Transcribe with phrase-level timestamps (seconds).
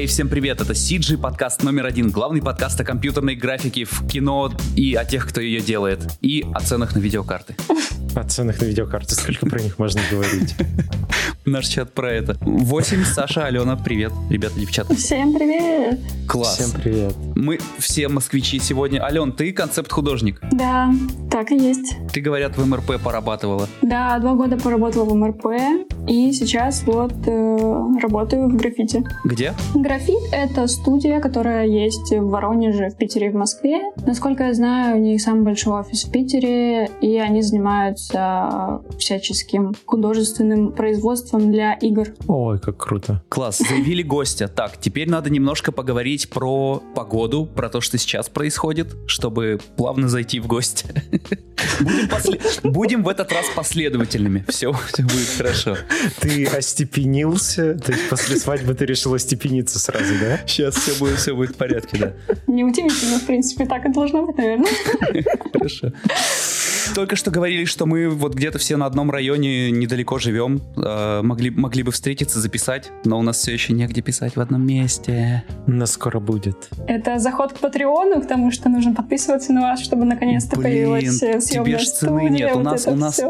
[0.00, 4.50] Эй, всем привет, это CG, подкаст номер один, главный подкаст о компьютерной графике в кино
[4.74, 7.54] и о тех, кто ее делает, и о ценах на видеокарты.
[8.14, 10.54] О ценах на видеокарты, сколько про них можно говорить?
[11.46, 12.36] Наш чат про это.
[12.42, 14.94] 8, Саша, Алена, привет, ребята, девчата.
[14.94, 15.98] Всем привет.
[16.28, 16.58] Класс.
[16.58, 17.14] Всем привет.
[17.34, 19.02] Мы все москвичи сегодня.
[19.02, 20.40] Ален, ты концепт-художник.
[20.52, 20.92] Да,
[21.30, 21.96] так и есть.
[22.12, 23.66] Ты, говорят, в МРП порабатывала.
[23.80, 25.46] Да, два года поработала в МРП,
[26.06, 29.02] и сейчас вот э, работаю в граффити.
[29.24, 29.54] Где?
[29.74, 33.80] Графит— это студия, которая есть в Воронеже, в Питере и в Москве.
[34.06, 40.72] Насколько я знаю, у них самый большой офис в Питере, и они занимаются всяческим художественным
[40.72, 42.08] производством для игр.
[42.26, 43.22] Ой, как круто.
[43.28, 44.48] Класс, заявили гостя.
[44.48, 50.40] Так, теперь надо немножко поговорить про погоду, про то, что сейчас происходит, чтобы плавно зайти
[50.40, 50.86] в гости.
[51.80, 52.40] Будем, после...
[52.62, 54.44] Будем в этот раз последовательными.
[54.48, 55.76] Все, все будет хорошо.
[56.20, 57.74] Ты остепенился?
[57.74, 60.40] То есть после свадьбы ты решил остепениться сразу, да?
[60.46, 62.34] Сейчас все будет, все будет в порядке, да.
[62.46, 64.70] Неудивительно, в принципе, так и должно быть, наверное.
[65.52, 65.92] Хорошо.
[66.94, 70.60] Только что говорили, что мы вот где-то все на одном районе недалеко живем.
[70.76, 74.66] Э, могли, могли бы встретиться, записать, но у нас все еще негде писать в одном
[74.66, 75.44] месте.
[75.66, 76.68] На скоро будет.
[76.88, 81.40] Это заход к Патреону, потому что нужно подписываться на вас, чтобы наконец-то Блин, появилась съемная
[81.64, 82.46] тебе ж цены студия.
[82.46, 82.52] нет.
[82.54, 83.20] У вот нас- это у нас-.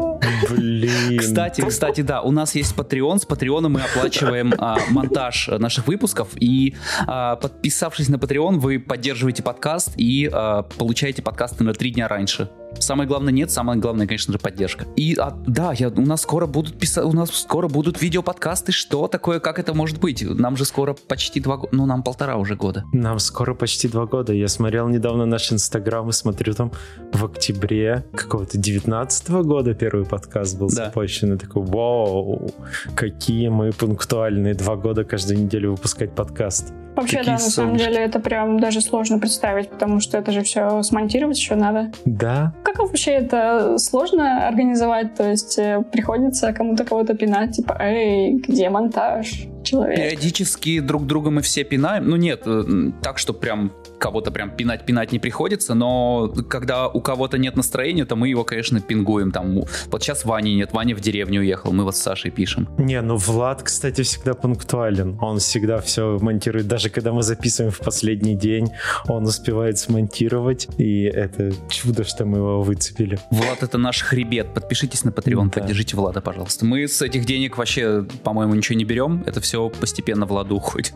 [0.49, 1.19] Блин.
[1.19, 3.19] Кстати, кстати, да, у нас есть Patreon.
[3.19, 6.29] С Patreon мы оплачиваем а, монтаж наших выпусков.
[6.35, 12.07] И а, подписавшись на Patreon, вы поддерживаете подкаст и а, получаете подкасты на три дня
[12.07, 12.49] раньше.
[12.79, 14.85] Самое главное нет, самое главное, конечно же, поддержка.
[14.95, 18.71] И а, да, я, у нас скоро будут писать, у нас скоро будут видеоподкасты.
[18.71, 20.23] Что такое, как это может быть?
[20.23, 22.83] Нам же скоро почти два года, ну нам полтора уже года.
[22.93, 24.33] Нам скоро почти два года.
[24.33, 26.71] Я смотрел недавно наш инстаграм и смотрю там
[27.13, 30.85] в октябре какого-то 19 года первый подкаст был Да.
[30.85, 31.33] запущен.
[31.33, 32.51] И такой, вау,
[32.95, 34.53] какие мы пунктуальные.
[34.55, 36.73] Два года каждую неделю выпускать подкаст.
[37.01, 40.43] Вообще, Какие да, на самом деле это прям даже сложно представить, потому что это же
[40.43, 41.91] все смонтировать еще надо.
[42.05, 45.15] Да, Как вообще это сложно организовать?
[45.15, 49.47] То есть э, приходится кому-то кого-то пинать, типа, эй, где монтаж?
[49.63, 49.97] Человек.
[49.97, 52.09] Периодически друг друга мы все пинаем.
[52.09, 52.63] Ну нет, э,
[53.03, 58.15] так что прям кого-то прям пинать-пинать не приходится, но когда у кого-то нет настроения, то
[58.15, 59.31] мы его, конечно, пингуем.
[59.31, 62.67] Там, вот сейчас Вани нет, Ваня в деревню уехал, мы вот с Сашей пишем.
[62.79, 65.17] Не, ну Влад, кстати, всегда пунктуален.
[65.21, 66.67] Он всегда все монтирует.
[66.67, 68.69] Даже когда мы записываем в последний день,
[69.07, 70.67] он успевает смонтировать.
[70.79, 73.19] И это чудо, что мы его выцепили.
[73.29, 74.53] Влад, это наш хребет.
[74.53, 75.59] Подпишитесь на Patreon, Да.
[75.61, 76.65] поддержите Влада, пожалуйста.
[76.65, 79.23] Мы с этих денег вообще, по-моему, ничего не берем.
[79.27, 80.93] Это все постепенно Владу уходит.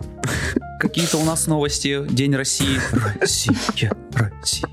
[0.86, 2.06] Какие-то у нас новости.
[2.12, 2.78] День России.
[3.20, 3.58] Россия,
[4.14, 4.70] Россия.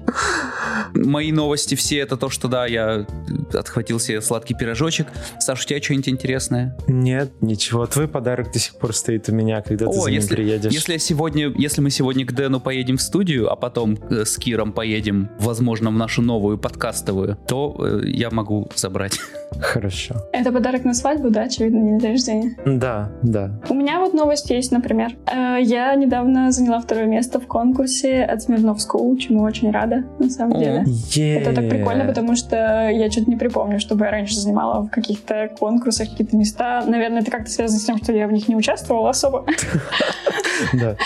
[0.95, 3.06] Мои новости все это то, что да, я
[3.55, 5.06] отхватил себе сладкий пирожочек.
[5.41, 6.77] Саш, у тебя что-нибудь интересное?
[6.87, 7.87] Нет, ничего.
[7.87, 10.71] Твой подарок до сих пор стоит у меня, когда ты О, за ним если, приедешь.
[10.73, 14.37] если я сегодня, если мы сегодня к Дэну поедем в студию, а потом э, с
[14.37, 19.19] Киром поедем, возможно, в нашу новую подкастовую, то э, я могу забрать.
[19.61, 20.17] Хорошо.
[20.34, 22.56] Это подарок на свадьбу, да, очевидно, не на день рождения.
[22.67, 23.59] Да, да.
[23.71, 25.12] У меня вот новость есть, например.
[25.27, 30.30] Э, Я недавно заняла второе место в конкурсе от Smirnov School, чему очень рада, на
[30.30, 30.84] самом деле.
[30.87, 31.41] Yeah.
[31.40, 35.50] Это так прикольно, потому что я что-то не припомню, чтобы я раньше занимала в каких-то
[35.58, 36.84] конкурсах какие-то места.
[36.86, 39.46] Наверное, это как-то связано с тем, что я в них не участвовала особо.
[40.72, 40.96] Да.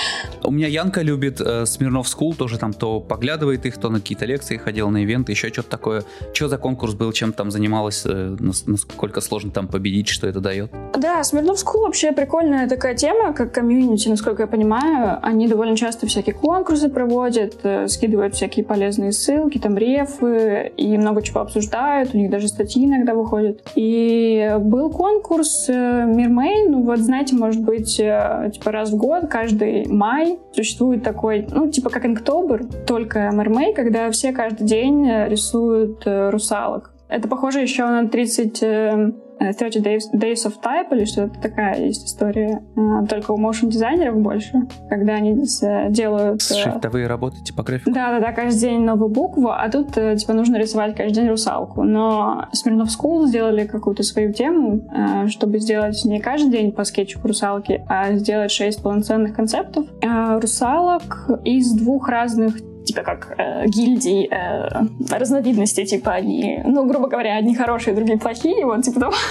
[0.43, 4.25] У меня Янка любит э, Smirnov School, тоже там то поглядывает их, то на какие-то
[4.27, 6.03] лекции ходил, на ивенты, еще что-то такое.
[6.33, 10.41] Что за конкурс был, чем там занималась, э, нас- насколько сложно там победить, что это
[10.41, 10.71] дает?
[10.97, 15.19] Да, Смирнов School вообще прикольная такая тема, как комьюнити, насколько я понимаю.
[15.23, 21.23] Они довольно часто всякие конкурсы проводят, э, скидывают всякие полезные ссылки, там рефы, и много
[21.23, 23.61] чего обсуждают, у них даже статьи иногда выходят.
[23.75, 29.29] И был конкурс э, Мирмей, ну вот знаете, может быть, э, типа раз в год,
[29.37, 35.29] каждый май существует такой, ну типа как Инктобер, только Мирмей, когда все каждый день э,
[35.29, 36.95] рисуют э, русалок.
[37.09, 41.81] Это похоже еще на 30 э, э, 30 Days, Days of Type или что-то такая
[41.81, 42.63] есть история.
[42.77, 45.35] Э, Только у motion дизайнеров больше, когда они
[45.91, 46.41] делают...
[46.43, 47.91] э, Слушай, вы работаете по графику?
[47.93, 51.83] да-да-да, каждый день новую букву, а тут э, типа нужно рисовать каждый день русалку.
[51.83, 57.21] Но Смирнов School сделали какую-то свою тему, э, чтобы сделать не каждый день по скетчу
[57.23, 62.57] русалки, а сделать шесть полноценных концептов э, русалок из двух разных
[62.87, 64.69] типа как э, гильдий э,
[65.11, 69.13] разновидностей, типа они, ну, грубо говоря, одни хорошие, другие плохие, вот, типа того.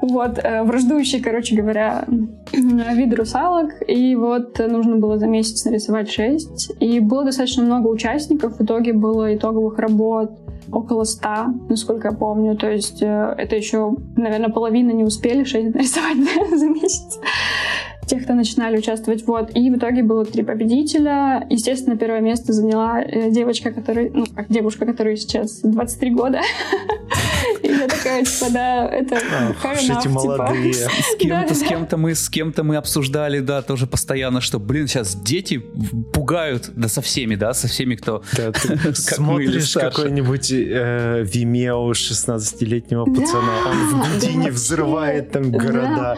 [0.00, 2.04] Вот, э, враждующие, короче говоря,
[2.52, 3.70] виды русалок.
[3.88, 6.72] И вот нужно было за месяц нарисовать шесть.
[6.78, 8.58] И было достаточно много участников.
[8.58, 10.38] В итоге было итоговых работ
[10.70, 12.56] около ста, насколько я помню.
[12.56, 16.16] То есть э, это еще, наверное, половина не успели шесть нарисовать
[16.56, 17.18] за месяц.
[18.08, 19.24] Тех, кто начинали участвовать.
[19.26, 19.50] Вот.
[19.54, 21.46] И в итоге было три победителя.
[21.50, 26.40] Естественно, первое место заняла э, девочка, которая, ну, как девушка, которая сейчас 23 года.
[27.62, 30.08] И я такая, типа, да, это Ах, эти типа.
[30.08, 30.74] молодые.
[30.74, 35.14] С кем-то, с кем-то мы, с кем-то мы обсуждали, да, тоже постоянно, что, блин, сейчас
[35.14, 35.62] дети
[36.12, 38.22] пугают, да, со всеми, да, со всеми, кто
[38.94, 45.58] смотришь какой-нибудь э, Vimeo 16-летнего Да, пацана, он в Гудине взрывает там Да.
[45.58, 46.16] города.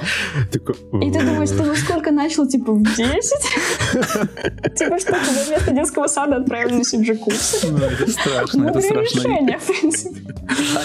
[0.53, 1.51] И ты думаешь,
[1.85, 2.47] сколько начал?
[2.47, 3.01] Типа в 10?
[4.77, 7.67] Типа что, тебя вместо детского сада отправили на курсы?
[7.71, 9.19] Ну, это страшно, это страшно.
[9.19, 10.35] решение, в принципе.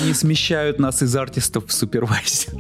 [0.02, 2.54] Они смещают нас из артистов в супервайзер.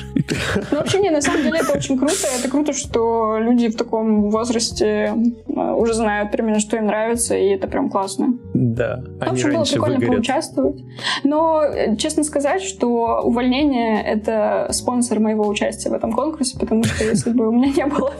[0.71, 2.27] Ну, вообще, не, на самом деле это очень круто.
[2.39, 5.13] Это круто, что люди в таком возрасте
[5.47, 8.37] э, уже знают примерно, что им нравится, и это прям классно.
[8.53, 10.15] Да, В они общем, было прикольно выгорят.
[10.15, 10.81] поучаствовать.
[11.23, 17.03] Но, э, честно сказать, что увольнение— это спонсор моего участия в этом конкурсе, потому что
[17.03, 18.13] если бы у меня не было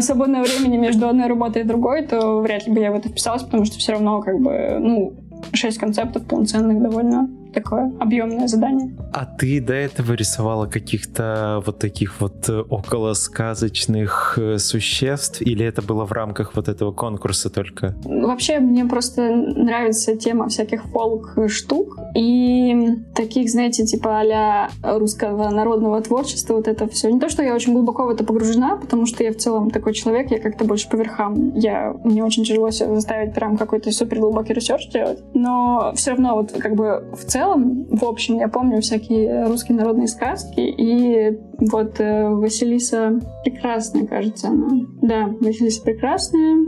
[0.00, 3.42] свободного времени между одной работой и другой, то вряд ли бы я в это вписалась,
[3.42, 5.14] потому что все равно, как бы, ну,
[5.52, 8.94] шесть концептов полноценных довольно такое объемное задание.
[9.12, 15.64] А ты до этого рисовала каких-то вот таких вот э, около сказочных э, существ, или
[15.64, 17.94] это было в рамках вот этого конкурса только?
[18.04, 26.54] Вообще, мне просто нравится тема всяких фолк-штук и таких, знаете, типа а русского народного творчества,
[26.54, 27.10] вот это все.
[27.10, 29.94] Не то, что я очень глубоко в это погружена, потому что я в целом такой
[29.94, 31.54] человек, я как-то больше по верхам.
[31.54, 35.20] Я, мне очень тяжело себя заставить прям какой-то супер глубокий research делать.
[35.34, 40.08] Но все равно вот как бы в целом, в общем, я помню всякие русские народные
[40.08, 41.38] сказки, и
[41.70, 44.68] вот э, Василиса Прекрасная, кажется, она.
[45.02, 46.64] Да, Василиса Прекрасная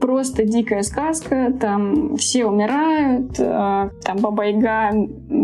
[0.00, 4.90] просто дикая сказка, там все умирают, э, там Баба Яга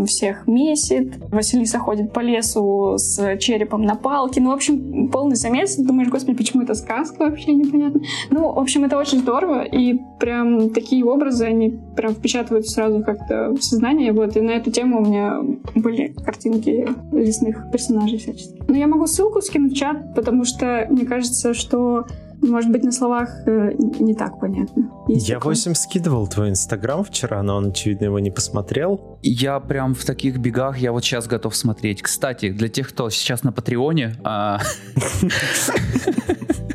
[0.05, 5.75] всех месит, Василиса ходит по лесу с черепом на палке, ну, в общем, полный замес,
[5.77, 8.01] думаешь, господи, почему это сказка вообще непонятно.
[8.29, 13.51] Ну, в общем, это очень здорово, и прям такие образы, они прям впечатываются сразу как-то
[13.51, 15.39] в сознание, вот, и на эту тему у меня
[15.75, 18.67] были картинки лесных персонажей всяческих.
[18.67, 22.05] Но я могу ссылку скинуть в чат, потому что мне кажется, что
[22.41, 24.91] может быть, на словах э, не так понятно.
[25.07, 25.55] Есть Я такое.
[25.55, 29.19] 8 скидывал твой инстаграм вчера, но он, очевидно, его не посмотрел.
[29.21, 32.01] Я прям в таких бегах, я вот сейчас готов смотреть.
[32.01, 34.59] Кстати, для тех, кто сейчас на Патреоне, а,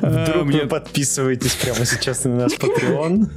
[0.00, 3.28] Вдруг вы подписываетесь прямо сейчас на наш Patreon.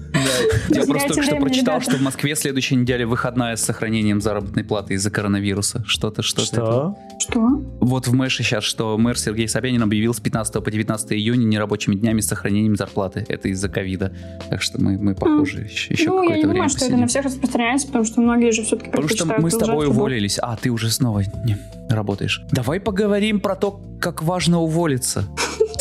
[0.69, 4.63] я просто только что время, прочитал, что в Москве следующей неделе выходная с сохранением заработной
[4.63, 5.83] платы из-за коронавируса.
[5.85, 6.45] Что-то, что-то.
[6.45, 6.97] Что?
[7.19, 7.61] Что?
[7.79, 11.95] Вот в Мэше сейчас, что мэр Сергей Собянин объявил с 15 по 19 июня нерабочими
[11.95, 13.25] днями с сохранением зарплаты.
[13.27, 14.13] Это из-за ковида.
[14.49, 16.97] Так что мы, мы похожи еще, еще ну, я не какое-то время думаю, что это
[16.97, 20.55] на всех распространяется, потому что многие же все-таки Потому что мы с тобой уволились, а
[20.55, 21.57] ты уже снова не
[21.89, 22.41] работаешь.
[22.51, 25.25] Давай поговорим про то, как важно уволиться.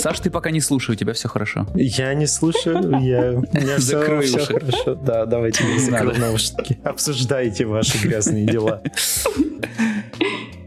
[0.02, 1.64] Саш, ты пока не слушай, у тебя все хорошо.
[1.76, 3.34] Я не слушаю, я...
[3.34, 4.52] У меня все, Закрой все уши.
[4.54, 4.94] хорошо.
[4.96, 6.76] Да, давайте я закрою наушники.
[6.82, 8.82] Обсуждайте ваши грязные дела.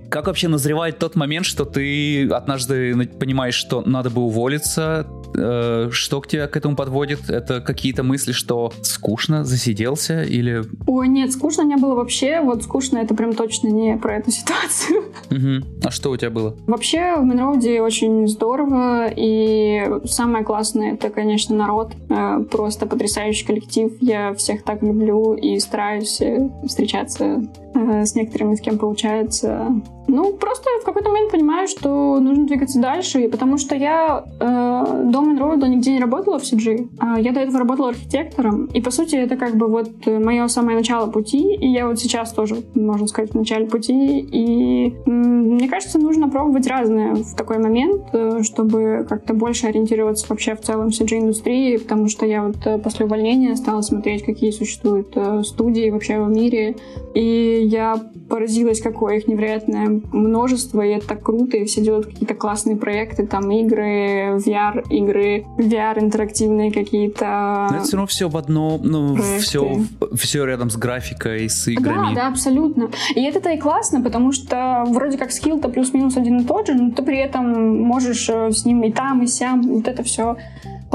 [0.10, 5.08] Как вообще назревает тот момент, что ты однажды на- понимаешь, что надо бы уволиться?
[5.38, 7.30] Э, Что к тебя к этому подводит?
[7.30, 10.64] Это какие-то мысли, что скучно, засиделся или...
[10.88, 12.40] Ой, нет, скучно не было вообще.
[12.42, 15.04] Вот скучно это прям точно не про эту ситуацию.
[15.30, 15.66] Мгм.
[15.84, 16.56] А что у тебя было?
[16.68, 21.92] Вообще в Монроуде очень здорово, и самое классное это, конечно, народ.
[22.10, 23.92] Э, Просто потрясающий коллектив.
[24.00, 27.42] Я всех так люблю и стараюсь э, встречаться
[27.74, 29.68] с некоторыми, с кем получается.
[30.08, 35.22] Ну, просто в какой-то момент понимаю, что нужно двигаться дальше, потому что я э, до
[35.22, 36.90] Монроуда нигде не работала в CG.
[37.00, 40.78] А Я до этого работала архитектором, и, по сути, это как бы вот мое самое
[40.78, 45.68] начало пути, и я вот сейчас тоже, можно сказать, в начале пути, и м, мне
[45.68, 50.92] кажется, нужно пробовать разное в такой момент, э, чтобы как-то больше ориентироваться вообще в целом
[50.92, 55.90] в CG-индустрии, потому что я вот э, после увольнения стала смотреть, какие существуют э, студии
[55.90, 56.76] вообще в мире,
[57.14, 62.34] и я поразилась, какое их невероятное множество, и это так круто, и все делают какие-то
[62.34, 67.68] классные проекты, там игры, VR-игры, VR-интерактивные какие-то...
[67.72, 69.40] Но это все равно все в одно, ну, Проекты.
[69.40, 69.78] все,
[70.14, 72.16] все рядом с графикой, с играми.
[72.16, 72.90] Да, да, абсолютно.
[73.16, 76.92] И это-то и классно, потому что вроде как скилл-то плюс-минус один и тот же, но
[76.92, 80.38] ты при этом можешь э, с ним и там, и сям, вот это все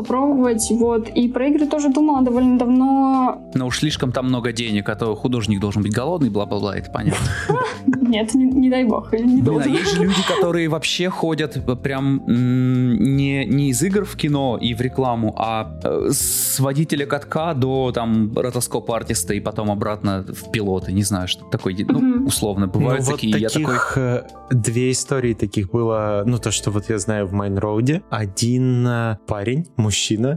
[0.02, 1.09] попробовать, вот.
[1.09, 3.42] И про игры тоже думала довольно давно.
[3.54, 7.26] Но уж слишком там много денег, а то художник должен быть голодный, бла-бла-бла, это понятно.
[7.87, 12.23] Нет, не, не дай бог, не Блин, а есть же люди, которые вообще ходят прям
[12.26, 17.92] не, не из игр в кино и в рекламу, а э, с водителя катка до
[17.92, 23.07] там ротоскоп артиста и потом обратно в пилоты, не знаю, что такое, ну, условно, бывают
[23.07, 23.33] ну, такие.
[23.33, 24.02] Вот я таких, такой...
[24.02, 28.02] Э, две истории таких было, ну, то, что вот я знаю в Майнроуде.
[28.11, 29.89] Один э, парень, мужчина,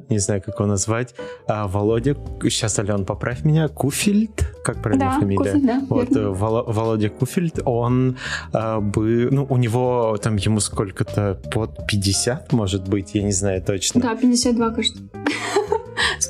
[0.10, 1.16] не знаю, как его назвать,
[1.48, 5.38] а Володя, сейчас, Ален, поправь меня, Куфельд, как правильно да, фамилия?
[5.38, 6.32] Куфельд, да, вот верно.
[6.32, 8.18] Володя Куфельд, он
[8.52, 13.62] а, бы, ну, у него там ему сколько-то под 50, может быть, я не знаю
[13.62, 14.02] точно.
[14.02, 15.04] Да, 52, кажется.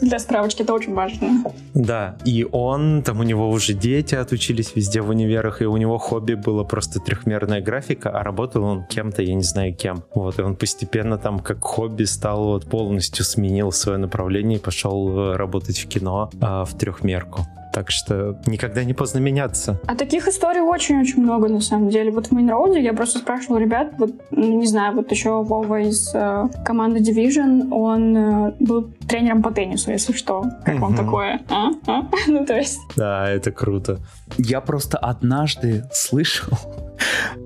[0.02, 1.44] Для справочки это очень важно.
[1.74, 5.98] Да, и он, там у него уже дети отучились везде в универах, и у него
[5.98, 10.04] хобби было просто трехмерная графика, а работал он кем-то, я не знаю кем.
[10.14, 15.18] Вот, и он постепенно там как хобби стал, вот полностью сменил свое направление и пошел
[15.18, 17.48] э, работать в кино а, в трехмерку.
[17.74, 19.80] Так что никогда не поздно меняться.
[19.88, 22.12] А таких историй очень-очень много, на самом деле.
[22.12, 26.50] Вот в Мейнроуде я просто спрашивала ребят, вот, не знаю, вот еще Вова из э,
[26.64, 30.44] команды Division, он э, был тренером по теннису, если что.
[30.64, 31.42] Как вам такое?
[31.50, 31.72] А?
[31.88, 32.04] А?
[32.28, 32.80] Ну, то есть...
[32.96, 34.00] Да, это круто.
[34.38, 36.58] Я просто однажды слышал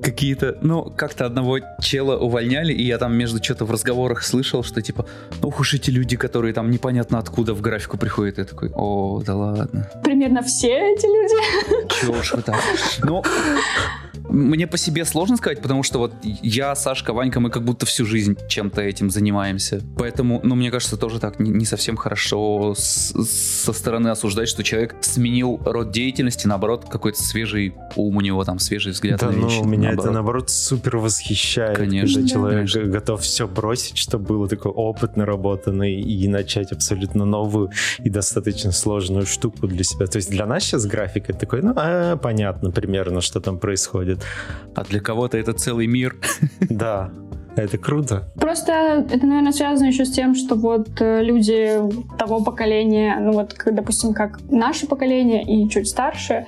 [0.02, 4.82] какие-то, ну, как-то одного чела увольняли, и я там между что-то в разговорах слышал, что
[4.82, 5.06] типа,
[5.42, 9.36] ох уж эти люди, которые там непонятно откуда в графику приходят, я такой, о, да
[9.36, 9.90] ладно.
[10.04, 11.88] Примерно все эти люди.
[12.00, 12.62] Чего ж вы так?
[13.04, 13.24] Ну,
[14.30, 18.06] мне по себе сложно сказать, потому что вот я, Сашка, Ванька, мы как будто всю
[18.06, 19.82] жизнь чем-то этим занимаемся.
[19.98, 24.64] Поэтому, ну, мне кажется, тоже так не, не совсем хорошо с, со стороны осуждать, что
[24.64, 29.36] человек сменил род деятельности, наоборот, какой-то свежий ум у него, там, свежий взгляд да, на
[29.36, 29.60] вещи.
[29.60, 30.06] Ну, меня наоборот.
[30.06, 32.92] это, наоборот, супер восхищает, Конечно, когда человек конечно.
[32.92, 39.26] готов все бросить, чтобы было такой опыт наработанный, и начать абсолютно новую и достаточно сложную
[39.26, 40.08] штуку для себя.
[40.08, 44.17] То есть для нас сейчас графика такой, ну, а, понятно примерно, что там происходит.
[44.76, 46.16] А для кого-то это целый мир.
[46.60, 47.12] Да,
[47.62, 48.30] это круто.
[48.40, 51.80] Просто это, наверное, связано еще с тем, что вот э, люди
[52.18, 56.46] того поколения, ну вот, допустим, как наше поколение и чуть старше,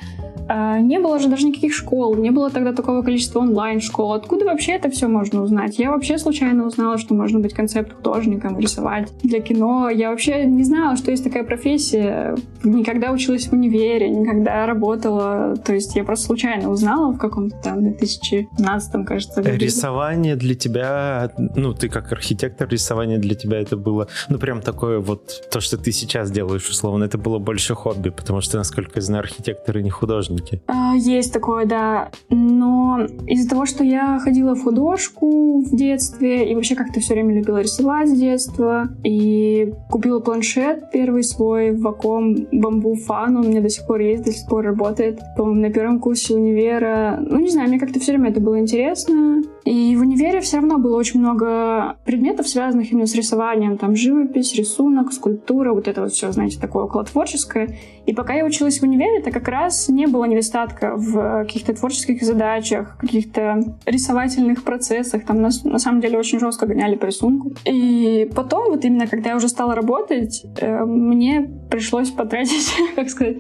[0.48, 4.14] э, не было же даже никаких школ, не было тогда такого количества онлайн-школ.
[4.14, 5.80] Откуда вообще это все можно узнать?
[5.80, 9.90] Я вообще случайно узнала, что можно быть концепт-художником, рисовать для кино.
[9.90, 12.36] Я вообще не знала, что есть такая профессия.
[12.64, 15.56] Никогда училась в универе, никогда работала.
[15.58, 19.58] То есть я просто случайно узнала в каком-то там 2015, кажется, году.
[19.58, 20.99] Рисование для тебя,
[21.38, 25.78] ну, ты как архитектор, рисование для тебя это было, ну, прям такое вот, то, что
[25.78, 29.90] ты сейчас делаешь, условно, это было больше хобби, потому что, насколько я знаю, архитекторы не
[29.90, 30.62] художники.
[30.68, 32.10] А, Есть такое, да.
[32.30, 37.36] Но из-за того, что я ходила в художку в детстве и вообще как-то все время
[37.36, 43.50] любила рисовать с детства, и купила планшет первый свой в Ваком Бамбу Фан, он у
[43.50, 45.20] меня до сих пор есть, до сих пор работает.
[45.38, 47.20] По-моему, на первом курсе универа.
[47.22, 49.44] Ну, не знаю, мне как-то все время это было интересно.
[49.70, 53.78] И в универе все равно было очень много предметов, связанных именно с рисованием.
[53.78, 57.78] Там живопись, рисунок, скульптура, вот это вот все, знаете, такое около творческое.
[58.10, 62.24] И пока я училась в универе, это как раз не было недостатка в каких-то творческих
[62.24, 65.26] задачах, каких-то рисовательных процессах.
[65.26, 67.54] Там нас на самом деле очень жестко гоняли по рисунку.
[67.66, 73.38] И потом, вот именно когда я уже стала работать, э, мне пришлось потратить, как сказать,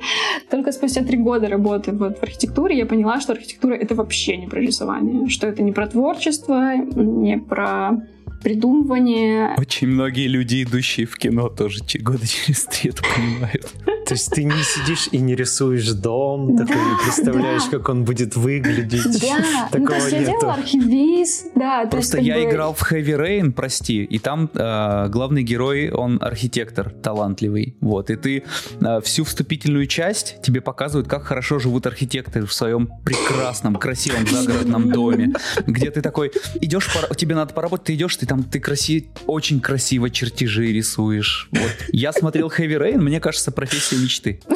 [0.51, 4.45] только спустя три года работы вот в архитектуре я поняла, что архитектура— это вообще не
[4.45, 8.03] про рисование, что это не про творчество, не про
[8.43, 9.55] придумывание.
[9.57, 13.73] Очень многие люди, идущие в кино, тоже года через три это понимают.
[14.09, 17.77] То есть ты не сидишь и не рисуешь дом, такой не представляешь, да.
[17.77, 19.21] как он будет выглядеть.
[19.21, 19.37] Да,
[19.71, 20.31] ну то Такого есть я нету.
[20.39, 21.85] делала архивиз, да.
[21.85, 25.43] то есть Просто как я бы- играл в Heavy Rain, прости, и там э, главный
[25.43, 28.43] герой, он архитектор талантливый, вот, и ты
[28.81, 34.91] э, всю вступительную часть тебе показывают, как хорошо живут архитекторы в своем прекрасном, красивом загородном
[34.91, 35.33] доме,
[35.67, 40.09] где ты такой, идешь, тебе надо поработать, ты идешь, ты там, ты краси, очень красиво
[40.09, 41.69] чертежи рисуешь, вот.
[41.91, 44.39] Я смотрел Heavy Rain, мне кажется, профессия мечты.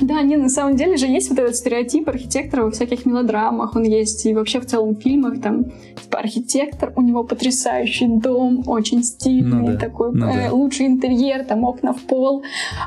[0.00, 3.82] Да, не, на самом деле же есть вот этот стереотип архитектора во всяких мелодрамах, он
[3.82, 9.02] есть и вообще в целом в фильмах, там, типа, архитектор, у него потрясающий дом, очень
[9.02, 10.52] стильный, Ну да, такой, ну э, да.
[10.54, 12.44] лучший интерьер, там, окна в пол.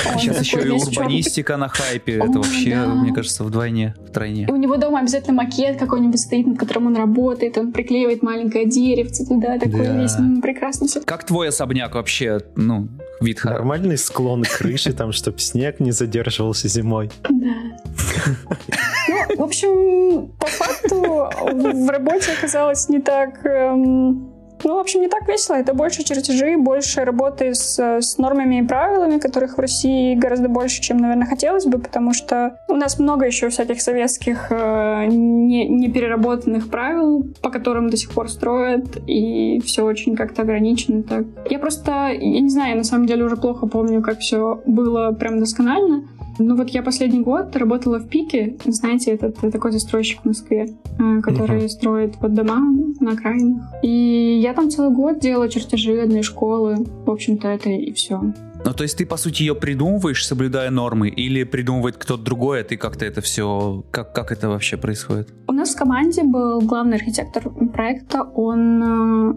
[0.10, 2.88] А сейчас еще и урбанистика на хайпе, это О, вообще, да.
[2.96, 4.46] мне кажется, вдвойне, втройне.
[4.50, 8.66] И у него дома обязательно макет какой-нибудь стоит, над которым он работает, он приклеивает маленькое
[8.66, 10.02] деревце туда, такой Да.
[10.02, 11.02] весь м, прекрасный всё.
[11.06, 12.88] Как твой особняк вообще, ну,
[13.22, 13.60] вид хороший?
[13.60, 17.12] Нормальный склон крыши, там, чтобы снег не задерживался зимой.
[17.30, 24.33] Ну, в общем, по факту в работе оказалось не так эм,
[24.64, 25.56] Ну, в общем, не так весело.
[25.56, 30.82] Это больше чертежи, больше работы с, с нормами и правилами, которых в России гораздо больше,
[30.82, 36.70] чем, наверное, хотелось бы, потому что у нас много еще всяких советских э, не, непереработанных
[36.70, 41.26] правил, по которым до сих пор строят, и все очень как-то ограничено так.
[41.50, 45.12] Я просто, я не знаю, я на самом деле уже плохо помню, как все было
[45.12, 46.04] прям досконально,
[46.40, 50.68] ну вот я последний год работала в Пике, знаете, этот такой застройщик в Москве,
[51.00, 51.70] э, который uh-huh.
[51.70, 52.60] строит вот дома
[53.00, 53.64] на окраинах.
[53.84, 56.86] И я там целый год делала чертежи одной школы.
[57.06, 58.22] В общем-то, это и все.
[58.66, 62.64] Ну, то есть ты, по сути, ее придумываешь, соблюдая нормы, или придумывает кто-то другой, а
[62.64, 63.84] ты как-то это все...
[63.92, 65.34] Как, как это вообще происходит?
[65.48, 68.24] У нас в команде был главный архитектор проекта.
[68.24, 69.34] Он э,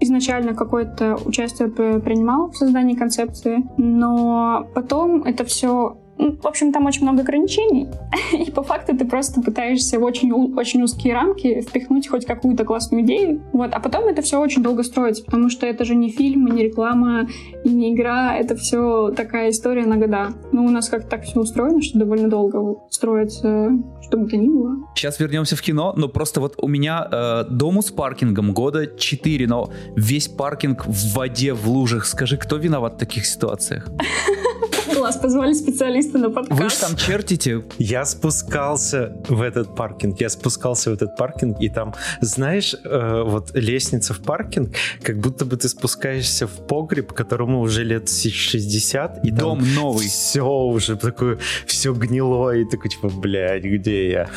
[0.00, 6.86] изначально какое-то участие принимал в создании концепции, но потом это все ну, в общем, там
[6.86, 7.88] очень много ограничений,
[8.32, 13.04] и по факту ты просто пытаешься в очень, очень узкие рамки впихнуть хоть какую-то классную
[13.04, 16.46] идею, вот, а потом это все очень долго строится, потому что это же не фильм,
[16.46, 17.26] не реклама,
[17.64, 20.28] и не игра, это все такая история на года.
[20.52, 23.70] Ну, у нас как-то так все устроено, что довольно долго строится,
[24.02, 24.76] что бы то ни было.
[24.94, 29.46] Сейчас вернемся в кино, но просто вот у меня э, дому с паркингом года 4,
[29.46, 32.04] но весь паркинг в воде, в лужах.
[32.04, 33.88] Скажи, кто виноват в таких ситуациях?
[35.10, 36.60] Класс, позвали специалиста на подкаст.
[36.60, 37.64] Вы же там чертите.
[37.78, 43.50] Я спускался в этот паркинг, я спускался в этот паркинг, и там, знаешь, э, вот
[43.54, 44.70] лестница в паркинг,
[45.02, 50.06] как будто бы ты спускаешься в погреб, которому уже лет 60, и Дом новый.
[50.06, 54.30] Все уже такое, все гнилое, и такой, типа, блядь, где я?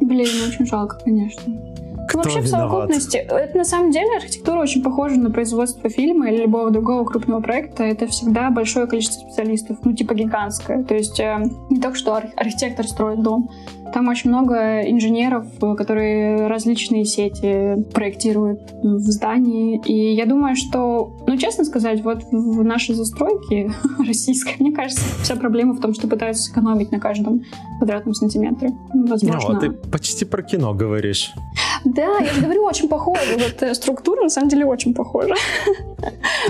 [0.00, 1.69] Блин, очень жалко, конечно.
[2.10, 2.46] Кто Вообще виноват?
[2.46, 7.04] в совокупности, это на самом деле архитектура очень похожа на производство фильма или любого другого
[7.04, 7.84] крупного проекта.
[7.84, 10.82] Это всегда большое количество специалистов, ну типа гигантское.
[10.82, 11.40] То есть э,
[11.70, 13.48] не только что архитектор строит дом,
[13.92, 19.80] там очень много инженеров, которые различные сети проектируют в здании.
[19.84, 25.36] И я думаю, что, ну, честно сказать, вот в нашей застройке российской, мне кажется, вся
[25.36, 27.42] проблема в том, что пытаются сэкономить на каждом
[27.78, 28.70] квадратном сантиметре.
[28.92, 29.54] Возможно...
[29.54, 31.32] Ну, ты почти про кино говоришь.
[31.84, 33.36] Да, я же говорю, очень похоже.
[33.38, 35.34] Вот э, структура, на самом деле, очень похожа.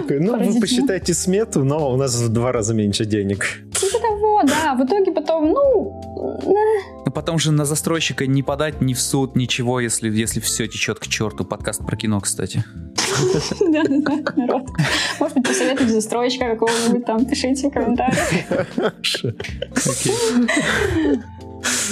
[0.09, 3.45] Ну, вы посчитайте смету, но у нас в два раза меньше денег.
[3.79, 4.75] Типа того, да.
[4.75, 5.97] В итоге потом, ну...
[7.07, 10.99] Ну, потом же на застройщика не подать ни в суд, ничего, если, если все течет
[10.99, 11.45] к черту.
[11.45, 12.65] Подкаст про кино, кстати.
[13.61, 14.69] Да-да-да, народ.
[15.19, 18.67] Может быть, посоветуйте застройщика какого-нибудь там, пишите в комментариях.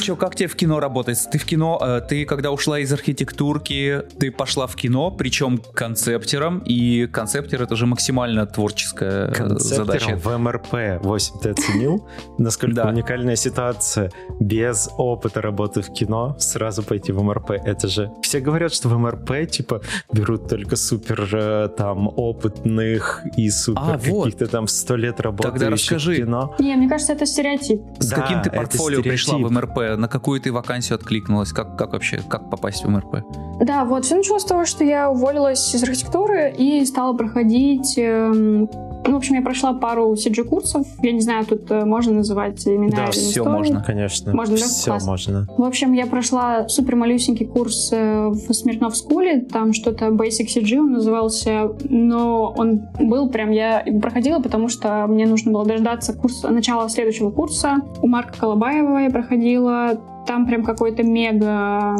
[0.02, 1.18] Че, как тебе в кино работает?
[1.30, 6.60] Ты в кино, э, ты когда ушла из архитектурки, ты пошла в кино, причем концептером,
[6.60, 10.16] и концептер это же максимально творческая концептером задача.
[10.16, 12.08] в МРП 8 ты оценил?
[12.38, 12.88] Насколько да.
[12.88, 14.10] уникальная ситуация.
[14.40, 17.50] Без опыта работы в кино сразу пойти в МРП.
[17.50, 18.10] Это же...
[18.22, 23.98] Все говорят, что в МРП, типа, берут только супер э, там опытных и супер а,
[23.98, 24.50] каких-то вот.
[24.50, 26.12] там сто лет работающих Тогда расскажи.
[26.12, 26.54] в кино.
[26.58, 27.80] Не, мне кажется, это стереотип.
[27.98, 29.57] С да, каким ты портфолио пришла в МРП?
[29.96, 31.52] На какую ты вакансию откликнулась?
[31.52, 33.24] Как, как вообще, как попасть в МРП?
[33.60, 38.68] Да, вот, все началось с того, что я уволилась из архитектуры и стала проходить эм,
[39.08, 40.86] ну, в общем, я прошла пару CG-курсов.
[41.02, 43.48] Я не знаю, тут э, можно называть имена Да, или все истории.
[43.48, 44.34] можно, конечно.
[44.34, 44.62] Можно, да?
[44.64, 45.06] Все Класс.
[45.06, 45.46] можно.
[45.56, 49.40] В общем, я прошла супер малюсенький курс э, в Смирнов Скуле.
[49.40, 51.70] Там что-то Basic CG он назывался.
[51.88, 53.50] Но он был прям...
[53.50, 57.78] Я проходила, потому что мне нужно было дождаться курса, начала следующего курса.
[58.02, 61.96] У Марка Колобаева я проходила там прям какой-то мега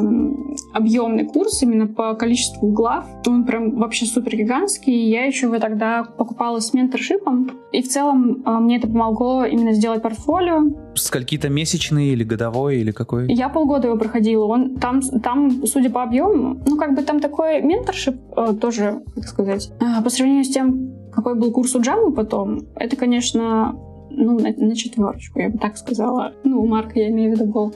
[0.75, 3.07] объемный курс именно по количеству глав.
[3.27, 5.09] Он прям вообще супер гигантский.
[5.09, 7.51] Я еще его тогда покупала с менторшипом.
[7.73, 10.93] И в целом а, мне это помогло именно сделать портфолио.
[10.95, 13.33] Скольки-то месячный или годовой, или какой?
[13.33, 14.45] Я полгода его проходила.
[14.45, 19.25] Он там, там, судя по объему, ну как бы там такой менторшип э, тоже, как
[19.25, 23.75] сказать, э, по сравнению с тем, какой был курс у Джамы потом, это, конечно,
[24.19, 26.33] ну, на, на четверочку, я бы так сказала.
[26.45, 27.75] Ну, у Марка, я имею в виду, был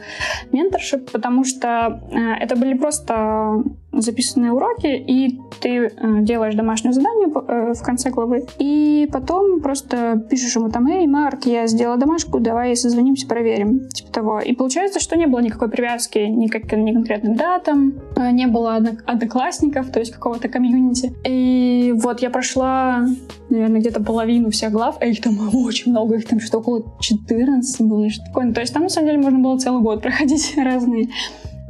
[0.52, 5.90] менторшип, потому что э, это были просто записанные уроки, и ты э,
[6.22, 11.44] делаешь домашнее задание э, в конце главы, и потом просто пишешь ему там, эй, Марк,
[11.44, 14.40] я сделала домашку, давай созвонимся, проверим, типа того.
[14.40, 18.76] И получается, что не было никакой привязки ни к конкретным датам, э, не было
[19.06, 21.12] одноклассников, то есть какого-то комьюнити.
[21.26, 23.06] И вот я прошла,
[23.50, 27.86] наверное, где-то половину всех глав, а их там очень много, их там что-то около 14
[27.86, 28.46] было, что такое.
[28.46, 31.08] Ну, то есть там, на самом деле, можно было целый год проходить разные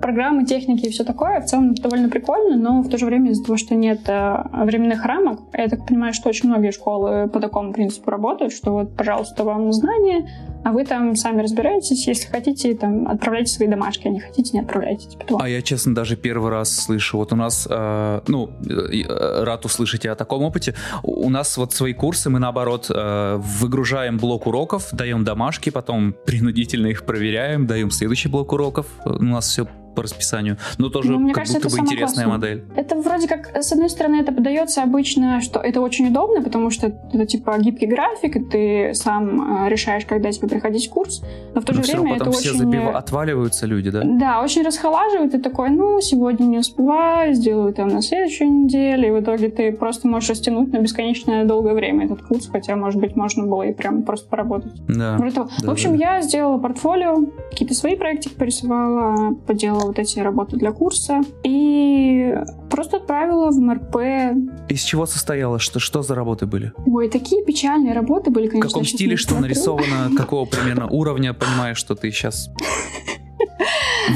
[0.03, 1.41] программы, техники и все такое.
[1.41, 5.07] В целом довольно прикольно, но в то же время из-за того, что нет э, временных
[5.07, 9.45] рамок, я так понимаю, что очень многие школы по такому принципу работают, что вот, пожалуйста,
[9.45, 10.29] вам знания,
[10.65, 12.07] а вы там сами разбираетесь.
[12.07, 15.09] Если хотите, там, отправляйте свои домашки, а не хотите, не отправляйте.
[15.09, 15.41] Типа того.
[15.43, 17.19] А я, честно, даже первый раз слышу.
[17.19, 20.75] Вот у нас, э, ну, э, рад услышать о таком опыте.
[21.03, 26.89] У нас вот свои курсы, мы наоборот э, выгружаем блок уроков, даем домашки, потом принудительно
[26.89, 28.87] их проверяем, даем следующий блок уроков.
[29.05, 32.55] У нас все по расписанию, но тоже Ну, мне как кажется, будто бы интересная классное.
[32.55, 32.65] модель.
[32.77, 36.87] Это вроде как, с одной стороны, это подается обычно, что это очень удобно, потому что
[37.13, 41.23] это типа гибкий график, и ты сам э, решаешь, когда тебе приходить в курс,
[41.55, 42.61] но в то же Но все равно время это все очень...
[42.61, 44.03] э, забива- отваливаются люди, да?
[44.05, 49.11] Да, очень расхолаживает, ты такой, ну, сегодня не успеваю, сделаю там на следующей неделе, и
[49.11, 53.17] в итоге ты просто можешь растянуть на бесконечное долгое время этот курс, хотя, может быть,
[53.17, 54.73] можно было и прям просто поработать.
[54.89, 55.19] Да.
[55.19, 56.17] Да, в общем, да.
[56.17, 57.17] я сделала портфолио,
[57.51, 62.35] какие-то свои проектики порисовала, поделала вот эти работы для курса и
[62.71, 63.97] просто отправила в МРП.
[64.69, 65.59] Из чего состояло?
[65.59, 66.73] Что, что за работы были?
[66.87, 68.69] Ой, такие печальные работы были, В конечно.
[68.69, 69.43] каком я щас стиле, что смотрю.
[69.49, 72.51] нарисовано, какого примерно уровня, понимаешь, что ты сейчас...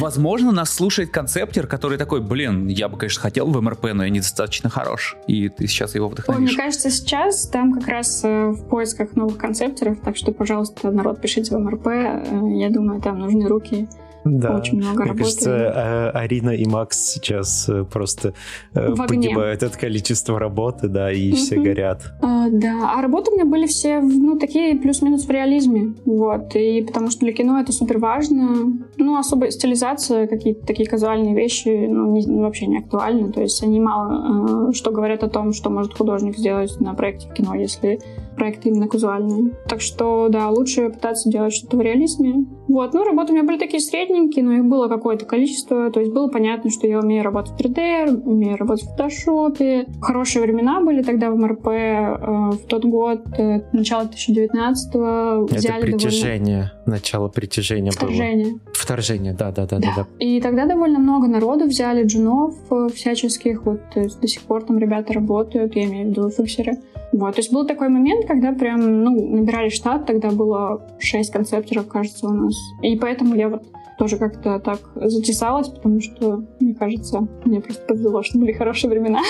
[0.01, 4.11] Возможно, нас слушает концептер, который такой, блин, я бы, конечно, хотел в МРП, но я
[4.11, 5.17] недостаточно хорош.
[5.29, 6.57] И ты сейчас его Ой, мне вдохновишь.
[6.57, 11.55] кажется, сейчас там как раз э, в поисках новых концептеров, так что, пожалуйста, народ, пишите
[11.55, 11.87] в МРП.
[11.87, 12.23] Э,
[12.57, 13.89] Я думаю, там нужны руки.
[14.27, 14.57] Да.
[14.57, 15.19] Очень много Мне работы.
[15.25, 18.35] кажется, э, Арина и Макс сейчас э, просто
[18.75, 19.07] э, В огне.
[19.29, 21.65] погибают от количества работы, да, и все Мгм.
[21.65, 22.03] горят.
[22.23, 26.83] А, да, а работы у меня были все, ну, такие плюс-минус в реализме, вот, и
[26.83, 32.13] потому что для кино это супер важно, ну, особо стилизация, какие-то такие казуальные вещи, ну,
[32.13, 35.95] не- вообще не актуальны, то есть они мало э, что говорят о том, что может
[35.97, 38.01] художник сделать на проекте в кино, если
[38.37, 39.53] проект именно казуальный.
[39.69, 42.45] Так что, да, лучше пытаться делать что-то в реализме.
[42.69, 46.13] Вот, ну, работы у меня были такие средненькие, но их было какое-то количество, то есть
[46.13, 49.87] было понятно, что я умею работать в 3D, умею работать в фотошопе.
[50.01, 52.17] Хорошие времена были тогда в МРП э,
[52.51, 55.47] в тот год, э, начало 2019-го.
[55.47, 58.11] Это взяли довольно- притяжение, начало притяжения было.
[58.11, 58.59] Вторжение.
[58.73, 60.07] Вторжение, да, да, да, да, да.
[60.19, 64.79] И тогда довольно много народу взяли, джунов э, всяческих, вот есть до сих пор там
[64.79, 66.79] ребята работают, я имею в виду фиксеры.
[67.13, 71.89] Вот, то есть был такой момент, когда прям, ну, набирали штат, тогда было 6 концептеров,
[71.89, 72.55] кажется, у нас.
[72.83, 73.63] И поэтому я вот
[73.99, 79.21] тоже как-то так затесалась, потому что, мне кажется, мне просто повезло, что были хорошие времена.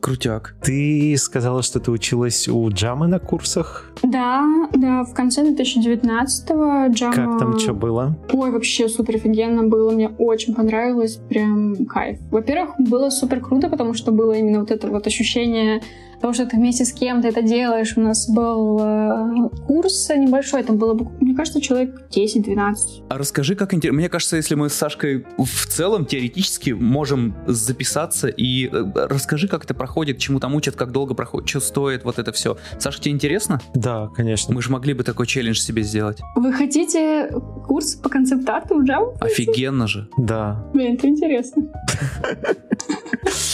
[0.00, 0.56] Крутяк.
[0.60, 3.92] Ты сказала, что ты училась у Джамы на курсах.
[4.02, 7.14] Да, да, в конце 2019-го Джама...
[7.14, 8.18] Как там что было?
[8.32, 12.18] Ой, вообще супер офигенно было, мне очень понравилось, прям кайф.
[12.32, 15.82] Во-первых, было супер круто, потому что было именно вот это вот ощущение
[16.22, 17.94] того, что ты вместе с кем-то это делаешь.
[17.96, 22.74] У нас был э, курс небольшой, там было, мне кажется, человек 10-12.
[23.10, 23.98] А расскажи, как интересно.
[23.98, 29.64] Мне кажется, если мы с Сашкой в целом теоретически можем записаться и э, расскажи, как
[29.64, 32.56] это проходит, чему там учат, как долго проходит, что стоит, вот это все.
[32.78, 33.60] Саша, тебе интересно?
[33.74, 34.54] Да, конечно.
[34.54, 36.20] Мы же могли бы такой челлендж себе сделать.
[36.36, 37.30] Вы хотите
[37.66, 39.16] курс по концепт-арту в Java?
[39.20, 40.08] Офигенно же.
[40.16, 40.64] Да.
[40.72, 41.64] Блин, это интересно.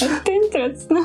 [0.01, 1.05] Это интересно.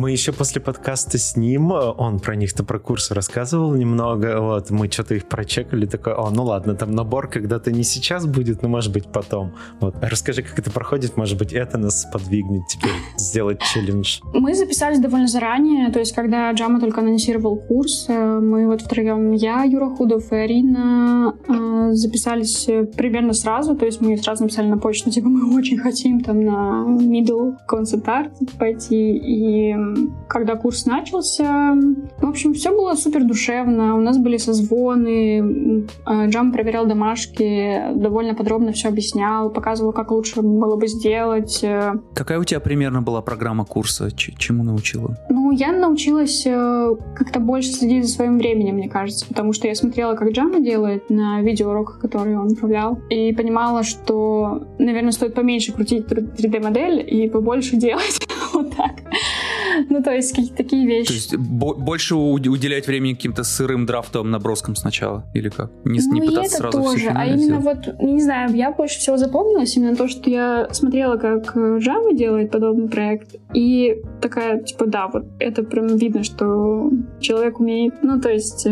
[0.00, 4.70] Мы еще после подкаста с ним, э, он про них-то про курсы рассказывал немного, вот,
[4.70, 8.70] мы что-то их прочекали, такой, о, ну ладно, там набор когда-то не сейчас будет, но
[8.70, 9.52] может быть потом.
[9.78, 14.20] Вот, расскажи, как это проходит, может быть, это нас подвигнет теперь сделать челлендж.
[14.32, 19.32] Мы записались довольно заранее, то есть когда Джама только анонсировал курс, э, мы вот втроем,
[19.32, 22.64] я, Юра Худов и Арина, э, записались
[22.96, 26.86] примерно сразу, то есть мы сразу написали на почту, типа, мы очень хотим там на
[26.88, 29.89] middle concept art пойти, и
[30.28, 31.74] когда курс начался,
[32.18, 38.34] в общем, все было супер душевно, у нас были созвоны, э, Джам проверял домашки, довольно
[38.34, 43.22] подробно все объяснял, показывал, как лучше было бы сделать, э, Какая у тебя примерно была
[43.22, 44.10] программа курса?
[44.10, 45.16] Ч- чему научила?
[45.28, 49.74] Ну, я научилась э, как-то больше следить за своим временем, мне кажется, потому что я
[49.74, 55.72] смотрела, как Джама делает на видеоуроках, которые он управлял, и понимала, что, наверное, стоит поменьше
[55.72, 58.20] крутить 3D-модель и побольше делать
[58.52, 58.92] вот так.
[59.88, 61.12] Ну, то есть какие-то такие То вещи.
[61.12, 65.24] есть бо- больше уделять времени каким-то сырым драфтовым наброскам сначала?
[65.34, 65.70] Или как?
[65.84, 67.08] Не, не ну, и пытаться это сразу тоже.
[67.14, 67.86] А именно сделать?
[67.86, 72.14] вот, не знаю, я больше всего запомнилась именно то, что я смотрела, как э, Java
[72.14, 78.20] делает подобный проект, и такая, типа, да, вот это прям видно, что человек умеет, ну,
[78.20, 78.66] то есть...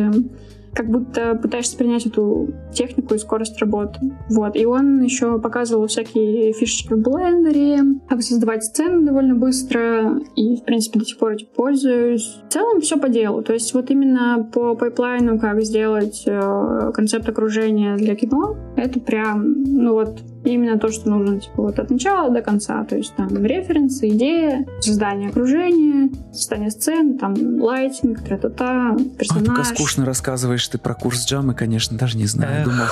[0.79, 3.99] как будто пытаешься принять эту технику и скорость работы.
[4.31, 4.55] Вот.
[4.55, 10.63] И он еще показывал всякие фишечки в блендере, как создавать сцены довольно быстро, и, в
[10.63, 12.41] принципе, до сих пор этим пользуюсь.
[12.49, 13.43] В целом все по делу.
[13.43, 19.65] То есть вот именно по пайплайну, как сделать э, концепт окружения для кино, Это прям,
[19.65, 22.85] ну вот, именно то, что нужно, типа, вот от начала до конца.
[22.85, 29.49] То есть там референсы, идея, создание окружения, создание сцен, там лайтинг, тра-та-та, персонаж.
[29.49, 32.65] Ой, пока скучно рассказываешь ты про курс джамы, конечно, даже не знаю.
[32.65, 32.87] Думал,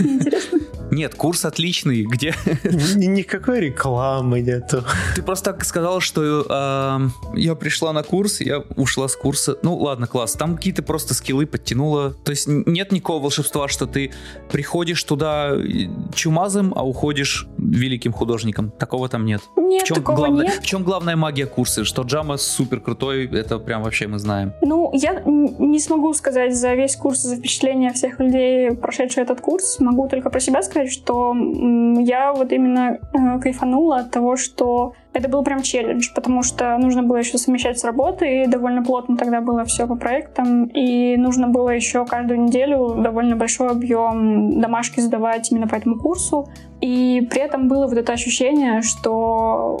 [0.00, 0.34] Нет.
[0.90, 4.84] Нет, курс отличный, где Ни- Никакой рекламы нету.
[5.14, 9.56] Ты просто так сказал, что эм, я пришла на курс, я ушла с курса.
[9.62, 10.32] Ну ладно, класс.
[10.34, 12.10] Там какие-то просто скиллы подтянула.
[12.24, 14.12] То есть нет никакого волшебства, что ты
[14.50, 18.70] приходишь туда э, чумазым, а уходишь великим художником.
[18.70, 19.40] Такого там нет.
[19.56, 20.54] Нет, В чем, такого главное, нет.
[20.62, 21.84] в чем главная магия курса?
[21.84, 24.52] Что Джама супер крутой, это прям вообще мы знаем.
[24.62, 29.78] Ну, я не смогу сказать за весь курс, за впечатление всех людей, прошедших этот курс.
[29.80, 34.92] Могу только про себя сказать, что м, я вот именно э, кайфанула от того, что
[35.16, 39.16] это был прям челлендж, потому что нужно было еще совмещать с работой, и довольно плотно
[39.16, 45.00] тогда было все по проектам, и нужно было еще каждую неделю довольно большой объем домашки
[45.00, 46.48] сдавать именно по этому курсу.
[46.82, 49.80] И при этом было вот это ощущение, что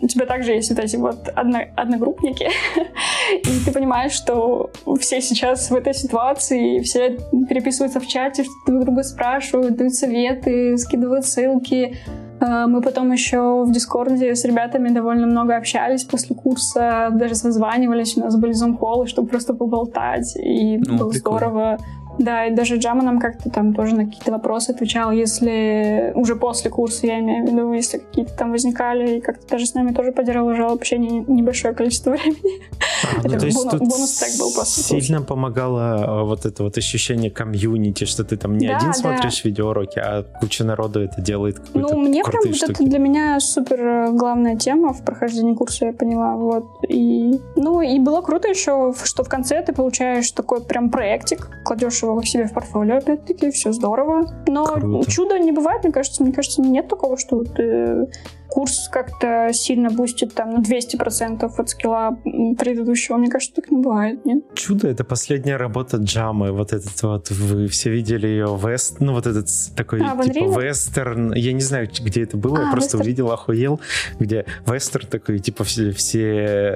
[0.00, 2.48] у тебя также есть вот эти вот одно- одногруппники,
[3.32, 4.70] и ты понимаешь, что
[5.00, 7.18] все сейчас в этой ситуации, все
[7.48, 11.96] переписываются в чате, друг друга спрашивают, дают советы, скидывают ссылки.
[12.40, 18.16] Э, Мы потом еще в Дискорде с ребятами довольно много общались после курса, даже созванивались,
[18.16, 21.38] у нас были зум-колы, чтобы просто поболтать, и Ну, было прикольно.
[21.38, 21.78] здорово.
[22.18, 26.70] Да, и даже Джама нам как-то там тоже на какие-то вопросы отвечал, если уже после
[26.70, 30.12] курса, я имею в виду, если какие-то там возникали, и как-то даже с нами тоже
[30.12, 32.60] поддержал общение небольшое количество времени.
[33.04, 35.00] А, ну, Это то есть бону- тут бонус-трек был после курса.
[35.00, 38.94] сильно помогало э, вот это вот ощущение комьюнити, что ты там не Да, один да.
[38.94, 42.88] смотришь видеоуроки, а куча народу это делает Ну, мне прям вот это штуки.
[42.88, 46.64] для меня супер э, главная тема в прохождении курса, я поняла, вот.
[46.88, 52.02] И, ну, и было круто еще, что в конце ты получаешь такой прям проектик, кладешь
[52.10, 54.26] его к себе в портфолио, опять-таки, все здорово.
[54.46, 55.10] Но Круто.
[55.10, 58.06] чуда не бывает, мне кажется, мне кажется, нет такого, что вот, э,
[58.48, 62.18] курс как-то сильно бустит там на 200% от скилла
[62.58, 63.16] предыдущего.
[63.16, 64.44] Мне кажется, так не бывает, нет?
[64.54, 66.52] Чудо это последняя работа Джамы.
[66.52, 71.32] Вот этот вот вы все видели ее вест, ну вот этот такой А, типа вестерн.
[71.34, 73.02] Я не знаю, где это было, я А, просто вестерн.
[73.02, 73.80] увидел, охуел,
[74.18, 76.22] где вестерн такой типа все, все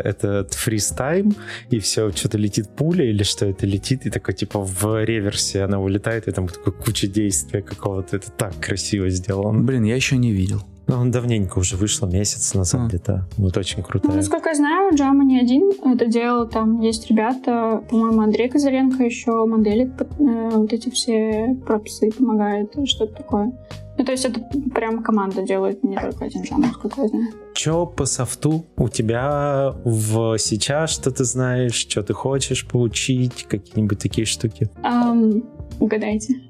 [0.05, 1.35] этот freeze time
[1.71, 5.81] и все что-то летит пуля или что это летит и такой типа в реверсе она
[5.81, 8.17] улетает и там такой куча действия какого-то.
[8.17, 9.61] Это так красиво сделано.
[9.63, 10.63] Блин, я еще не видел.
[10.91, 12.89] Ну, он давненько уже вышло, месяц назад А.
[12.89, 13.25] где-то.
[13.37, 14.17] Вот очень Ну, крутая.
[14.17, 16.49] насколько я знаю, Джама не один это делал.
[16.49, 22.75] Там есть ребята, по-моему, Андрей Козыренко еще моделит под- э, вот эти все пропсы, помогает,
[22.87, 23.53] что-то такое.
[23.99, 24.41] Ну, то есть это
[24.75, 27.27] прям команда делает, не только один Джама, насколько я знаю.
[27.55, 33.99] Че по софту у тебя в сейчас, что ты знаешь, что ты хочешь получить, какие-нибудь
[33.99, 34.69] такие штуки?
[34.83, 35.43] Ам,
[35.81, 36.41] угадайте.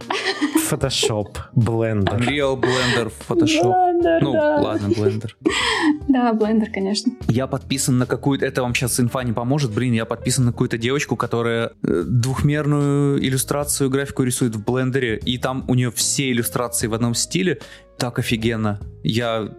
[0.70, 2.18] Photoshop, Blender.
[2.18, 4.02] Unreal, Blender, Photoshop.
[4.02, 4.60] Да, Ну, да.
[4.60, 5.30] ладно, Blender.
[6.08, 7.12] Да, блендер, конечно.
[7.28, 8.44] Я подписан на какую-то...
[8.44, 9.72] Это вам сейчас инфа не поможет.
[9.72, 15.38] Блин, я подписан на какую-то девочку, которая э, двухмерную иллюстрацию, графику рисует в блендере, и
[15.38, 17.60] там у нее все иллюстрации в одном стиле.
[18.00, 18.80] Так офигенно.
[19.02, 19.50] Я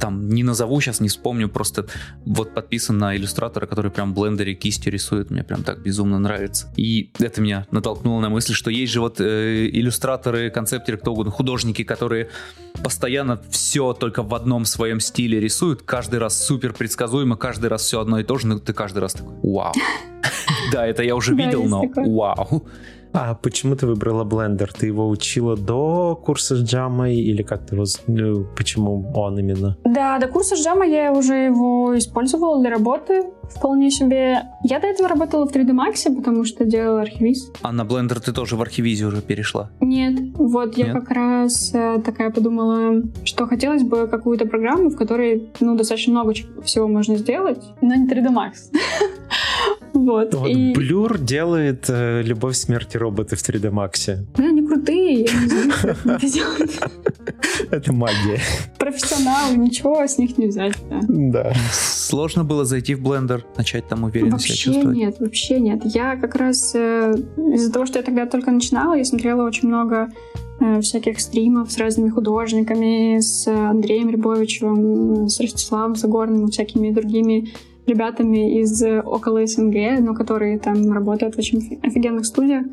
[0.00, 1.86] там не назову, сейчас не вспомню, просто
[2.26, 5.30] вот подписан на иллюстратора, который прям в блендере кистью рисует.
[5.30, 6.72] Мне прям так безумно нравится.
[6.76, 11.30] И это меня натолкнуло на мысль, что есть же вот э, иллюстраторы, концептеры, кто угодно,
[11.30, 12.30] художники, которые
[12.82, 18.00] постоянно все только в одном своем стиле рисуют, каждый раз супер предсказуемо, каждый раз все
[18.00, 19.72] одно и то же, но ты каждый раз такой, вау.
[20.72, 22.62] Да, это я уже видел, но такое.
[23.16, 24.68] А почему ты выбрала Blender?
[24.76, 27.84] Ты его учила до курса с Джамой или как ты его...
[28.08, 29.76] ну, почему он именно?
[29.84, 34.42] Да, до курса Джама я уже его использовала для работы вполне себе.
[34.64, 37.56] Я до этого работала в 3D Max, потому что делала архивист.
[37.62, 39.70] А на Blender ты тоже в архивизе уже перешла.
[39.80, 40.94] Нет, вот я Нет?
[40.94, 46.32] как раз э, такая подумала, что хотелось бы какую-то программу, в которой, ну, достаточно много
[46.64, 48.72] всего можно сделать, но не 3D Max.
[49.94, 50.34] Вот.
[50.34, 54.16] Вот И Blur делает э, «Любовь, смерть и роботы» в 3D Max.
[54.36, 56.22] ну, они крутые, я не знаю, как
[57.70, 58.40] это магия.
[58.78, 60.74] Профессионалы, ничего с них не взять.
[60.90, 61.00] да.
[61.08, 61.52] Да.
[61.72, 64.96] Сложно было зайти в Blender, начать там уверенно себя Вообще чувствовать.
[64.96, 65.82] нет, вообще нет.
[65.84, 67.14] Я как раз э,
[67.54, 70.08] из-за того, что я тогда только начинала, я смотрела очень много
[70.60, 77.52] э, всяких стримов с разными художниками, с Андреем Рябовичевым, с Ростиславом Загорным и всякими другими
[77.86, 82.64] ребятами из э, около СНГ, но которые там работают в очень офи- офигенных студиях.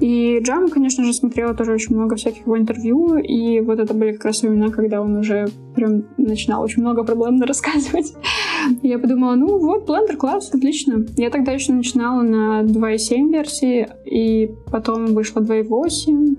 [0.00, 4.12] И Джаму, конечно же, смотрела тоже очень много всяких его интервью, и вот это были
[4.12, 8.12] как раз времена, когда он уже прям начинал очень много проблем рассказывать.
[8.82, 11.06] Я подумала, ну вот, Blender класс, отлично.
[11.16, 16.36] Я тогда еще начинала на 2.7 версии, и потом вышла 2.8,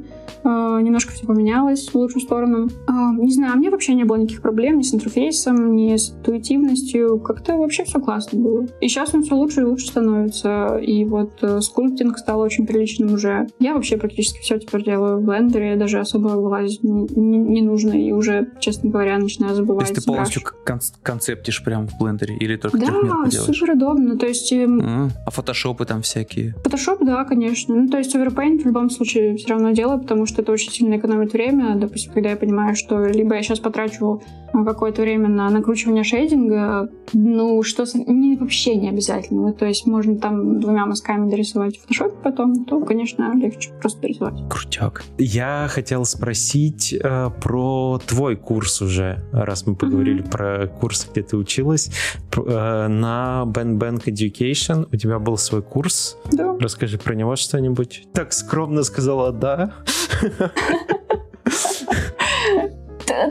[0.47, 2.67] Э, немножко все поменялось в лучшую сторону.
[2.87, 6.11] Э, не знаю, у меня вообще не было никаких проблем ни с интерфейсом, ни с
[6.11, 7.19] интуитивностью.
[7.19, 8.65] Как-то вообще все классно было.
[8.79, 10.77] И сейчас он все лучше и лучше становится.
[10.77, 13.36] И вот э, скульптинг стал очень приличным уже.
[13.59, 17.93] Я вообще практически все теперь делаю в Blender е, даже особо вылазить не, не, нужно.
[17.93, 19.87] И уже, честно говоря, начинаю забывать.
[19.87, 24.17] То есть ты полностью кон- концептишь прям в блендере или только да, супер удобно.
[24.17, 24.51] То есть...
[24.53, 26.53] А, а фотошопы там всякие?
[26.63, 27.75] Фотошоп, да, конечно.
[27.75, 30.97] Ну, то есть Overpaint в любом случае все равно делаю, потому что это очень сильно
[30.97, 31.75] экономит время.
[31.75, 34.21] Допустим, когда я понимаю, что либо я сейчас потрачу
[34.53, 39.47] а, какое-то время на накручивание шейдинга, ну, что не, вообще не обязательно.
[39.47, 44.01] Ну, то есть можно там двумя мазками дорисовать в фотошопе потом, то, конечно, легче просто
[44.01, 44.49] дорисовать.
[44.49, 45.03] Крутяк.
[45.17, 50.29] Я хотел спросить э, про твой курс уже, раз мы поговорили mm-hmm.
[50.29, 51.89] про курс, где ты училась.
[52.35, 56.17] Э, на Ben Bank Education у тебя был свой курс.
[56.31, 56.55] Да.
[56.59, 58.07] Расскажи про него что-нибудь.
[58.13, 59.73] Так скромно сказала «да».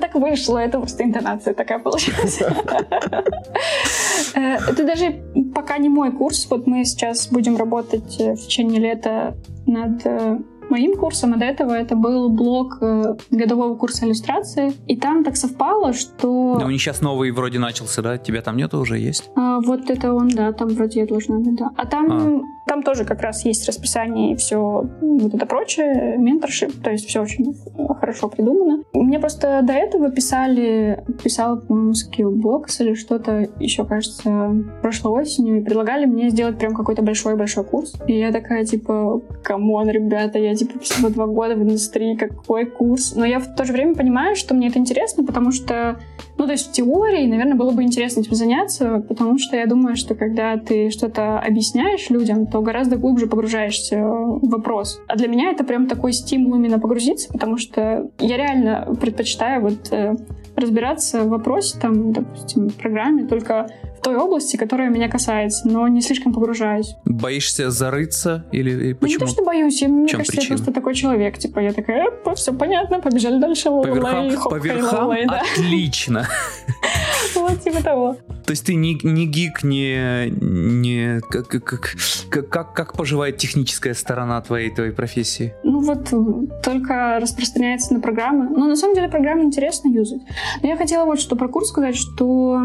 [0.01, 2.41] Так вышло, это просто интонация такая получилась.
[4.35, 5.23] Э, это даже
[5.55, 6.47] пока не мой курс.
[6.51, 11.45] Вот мы сейчас будем работать э, в течение лета над э, моим курсом, а до
[11.45, 14.73] этого это был блок э, годового курса иллюстрации.
[14.87, 16.57] И там так совпало, что...
[16.59, 18.19] Да у них сейчас новый вроде начался, да?
[18.19, 19.31] Тебя там нету уже, есть?
[19.37, 21.71] А, вот это он, да, там вроде я должна быть, да.
[21.77, 22.41] А там, а.
[22.67, 27.23] Там тоже как раз есть расписание и все вот это прочее, mentorship, то есть все
[27.23, 27.55] очень
[28.01, 28.83] хорошо придумано.
[28.93, 35.65] Мне просто до этого писали, писал, по-моему, Skillbox или что-то еще, кажется, прошлой осенью, и
[35.65, 37.95] предлагали мне сделать прям какой-то большой-большой курс.
[38.09, 42.67] И я такая, типа, come on, ребята, я типа всего два года в индустрии, какой
[42.67, 43.15] курс.
[43.15, 46.01] Но я в то же время понимаю, что мне это интересно, потому что,
[46.39, 49.97] ну, то есть в теории, наверное, было бы интересно этим заняться, потому что я думаю,
[49.97, 55.01] что когда ты что-то объясняешь людям, то гораздо глубже погружаешься в вопрос.
[55.09, 59.93] А для меня это прям такой стимул именно погрузиться, потому что я реально предпочитаю вот
[59.93, 60.15] э,
[60.57, 65.87] разбираться в вопросе, там, допустим, в программе, только в той области, которая меня касается, но
[65.89, 66.97] не слишком погружаюсь.
[67.05, 69.01] Боишься зарыться или почему?
[69.01, 70.53] Ну, не то, что боюсь, я, мне кажется, причина?
[70.53, 74.57] я просто такой человек, типа, я такая, все понятно, побежали дальше, по верхам, хоп, по
[74.57, 75.43] верхам да.
[75.55, 76.27] отлично.
[77.35, 78.17] Вот, типа того.
[78.47, 81.97] То есть ты не, не гик, не, не как, как,
[82.49, 85.55] как, как поживает техническая сторона твоей, твоей профессии?
[85.63, 86.13] Ну вот
[86.63, 88.49] только распространяется на программы.
[88.49, 90.23] Но на самом деле программы интересно юзать.
[90.63, 92.63] Но я хотела вот что про курс сказать, что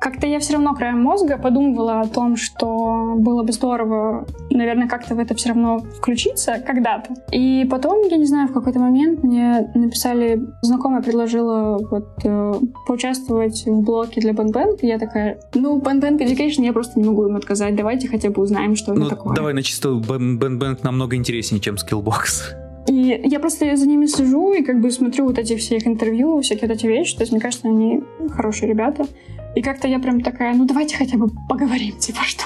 [0.00, 5.14] как-то я все равно краем мозга подумывала о том, что было бы здорово, наверное, как-то
[5.14, 7.14] в это все равно включиться когда-то.
[7.32, 12.54] И потом, я не знаю, в какой-то момент мне написали, знакомая предложила вот э,
[12.86, 17.36] поучаствовать в блоке для BandBank, я такая, ну, BandBank Education я просто не могу им
[17.36, 19.36] отказать, давайте хотя бы узнаем, что ну, это такое.
[19.36, 22.69] Давай на чистую, BandBank намного интереснее, чем Skillbox.
[22.90, 26.40] И я просто за ними сижу и как бы смотрю вот эти все их интервью,
[26.40, 27.14] всякие вот эти вещи.
[27.14, 29.06] То есть мне кажется, они хорошие ребята.
[29.54, 32.44] И как-то я прям такая, ну давайте хотя бы поговорим, типа что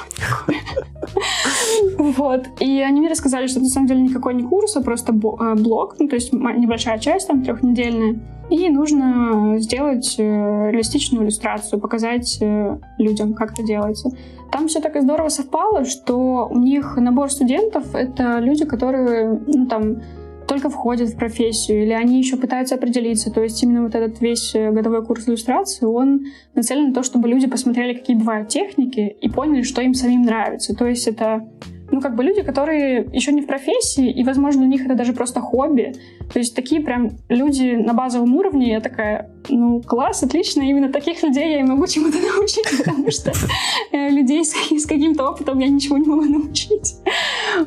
[1.98, 2.46] Вот.
[2.60, 5.96] И они мне рассказали, что на самом деле никакой не курс, а просто э, блог,
[5.98, 8.20] ну то есть небольшая часть, там трехнедельная.
[8.50, 10.22] И нужно сделать э,
[10.70, 14.10] реалистичную иллюстрацию, показать э, людям, как это делается.
[14.52, 19.66] Там все так и здорово совпало, что у них набор студентов— это люди, которые, ну
[19.66, 19.96] там,
[20.46, 23.30] только входят в профессию, или они еще пытаются определиться.
[23.30, 27.28] То есть именно вот этот весь э, годовой курс иллюстрации, он нацелен на то, чтобы
[27.28, 30.74] люди посмотрели, какие бывают техники, и поняли, что им самим нравится.
[30.74, 31.48] То есть это
[31.90, 35.12] ну, как бы люди, которые еще не в профессии, и, возможно, у них это даже
[35.12, 35.94] просто хобби.
[36.32, 41.22] То есть такие прям люди на базовом уровне, я такая, ну, класс, отлично, именно таких
[41.22, 43.32] людей я и могу чему-то научить, потому что
[43.92, 46.94] э, людей с каким-то опытом я ничего не могу научить.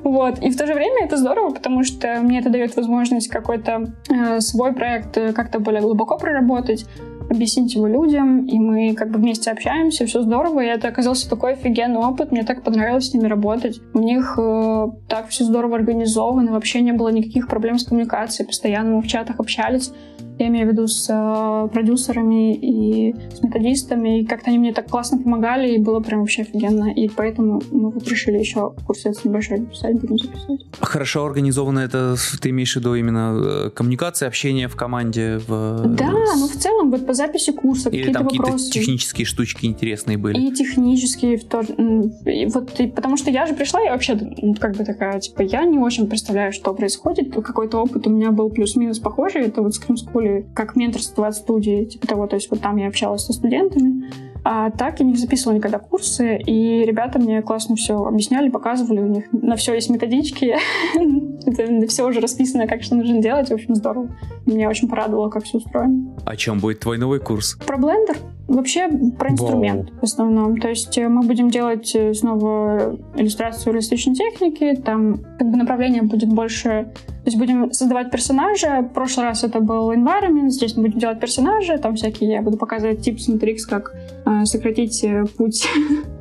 [0.04, 0.40] Вот.
[0.40, 4.40] И в то же время это здорово, потому что мне это дает возможность какой-то э,
[4.40, 6.86] свой проект э, как-то более глубоко проработать,
[7.30, 11.54] объяснить его людям, и мы как бы вместе общаемся, все здорово, и это оказался такой
[11.54, 13.82] офигенный опыт, мне так понравилось с ними работать.
[13.94, 18.96] У них э, так все здорово организовано, вообще не было никаких проблем с коммуникацией, постоянно
[18.96, 19.92] мы в чатах общались,
[20.40, 24.88] я имею в виду с э, продюсерами и с методистами, и как-то они мне так
[24.88, 26.92] классно помогали, и было прям вообще офигенно.
[26.92, 30.60] И поэтому мы вот решили еще курсец небольшой записать, будем записать.
[30.80, 35.40] Хорошо организовано это, ты имеешь в виду именно э, коммуникация, общение в команде?
[35.48, 35.84] В...
[35.86, 38.68] Да, ну в целом вот по записи курса Или какие-то там вопросы.
[38.68, 40.40] какие-то технические штучки интересные были?
[40.40, 44.18] И технические, в то, и вот, и, потому что я же пришла, я вообще
[44.60, 47.34] как бы такая, типа, я не очень представляю, что происходит.
[47.34, 49.96] Какой-то опыт у меня был плюс-минус похожий, это вот Scrum
[50.28, 54.10] School как менторство от студии, типа того, то есть вот там я общалась со студентами,
[54.44, 59.08] А так я не записывала никогда курсы, и ребята мне классно все объясняли, показывали, у
[59.08, 60.56] них на все есть методички,
[61.46, 64.16] это все уже расписано, как что нужно делать, в общем, здорово.
[64.46, 66.16] Меня очень порадовало, как все устроено.
[66.26, 67.58] О чем будет твой новый курс?
[67.66, 68.18] Про блендер.
[68.48, 70.58] Вообще про инструмент в основном.
[70.58, 76.04] То есть э, мы будем делать э, снова иллюстрацию реалистичной техники, там как бы направление
[76.04, 76.94] будет больше
[77.28, 78.80] то есть будем создавать персонажа.
[78.80, 82.56] В прошлый раз это был environment, здесь мы будем делать персонажи, там всякие, я буду
[82.56, 83.94] показывать tips and tricks, как
[84.26, 85.68] э, сократить э, путь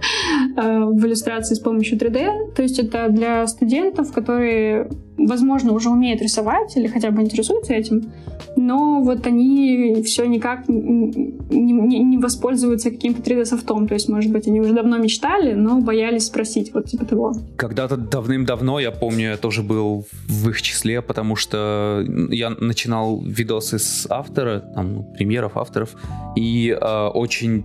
[0.57, 2.55] в иллюстрации с помощью 3D.
[2.55, 4.89] То есть это для студентов, которые,
[5.19, 8.13] возможно, уже умеют рисовать или хотя бы интересуются этим,
[8.57, 13.87] но вот они все никак не, не, не воспользуются каким-то 3D-софтом.
[13.87, 17.35] То есть, может быть, они уже давно мечтали, но боялись спросить, вот типа того.
[17.57, 23.79] Когда-то давным-давно, я помню, я тоже был в их числе, потому что я начинал видосы
[23.79, 25.95] с автора, там, премьеров авторов,
[26.35, 27.65] и э, очень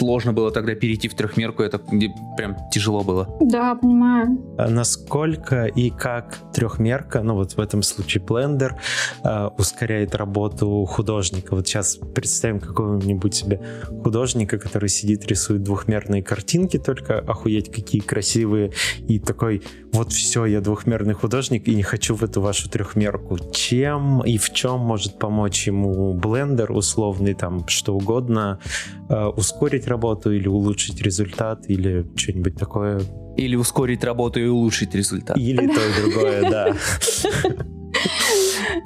[0.00, 3.28] сложно было тогда перейти в трехмерку, это прям тяжело было.
[3.40, 4.28] Да, понимаю.
[4.56, 8.72] А насколько и как трехмерка, ну вот в этом случае Blender,
[9.22, 11.54] э, ускоряет работу художника?
[11.54, 13.60] Вот сейчас представим какого-нибудь себе
[14.02, 18.72] художника, который сидит, рисует двухмерные картинки, только охуеть какие красивые,
[19.06, 23.36] и такой, вот все, я двухмерный художник и не хочу в эту вашу трехмерку.
[23.52, 28.60] Чем и в чем может помочь ему Blender условный, там, что угодно,
[29.10, 33.02] э, ускорить работу или улучшить результат или что-нибудь такое.
[33.36, 35.36] Или ускорить работу и улучшить результат.
[35.36, 36.74] Или то и другое, да.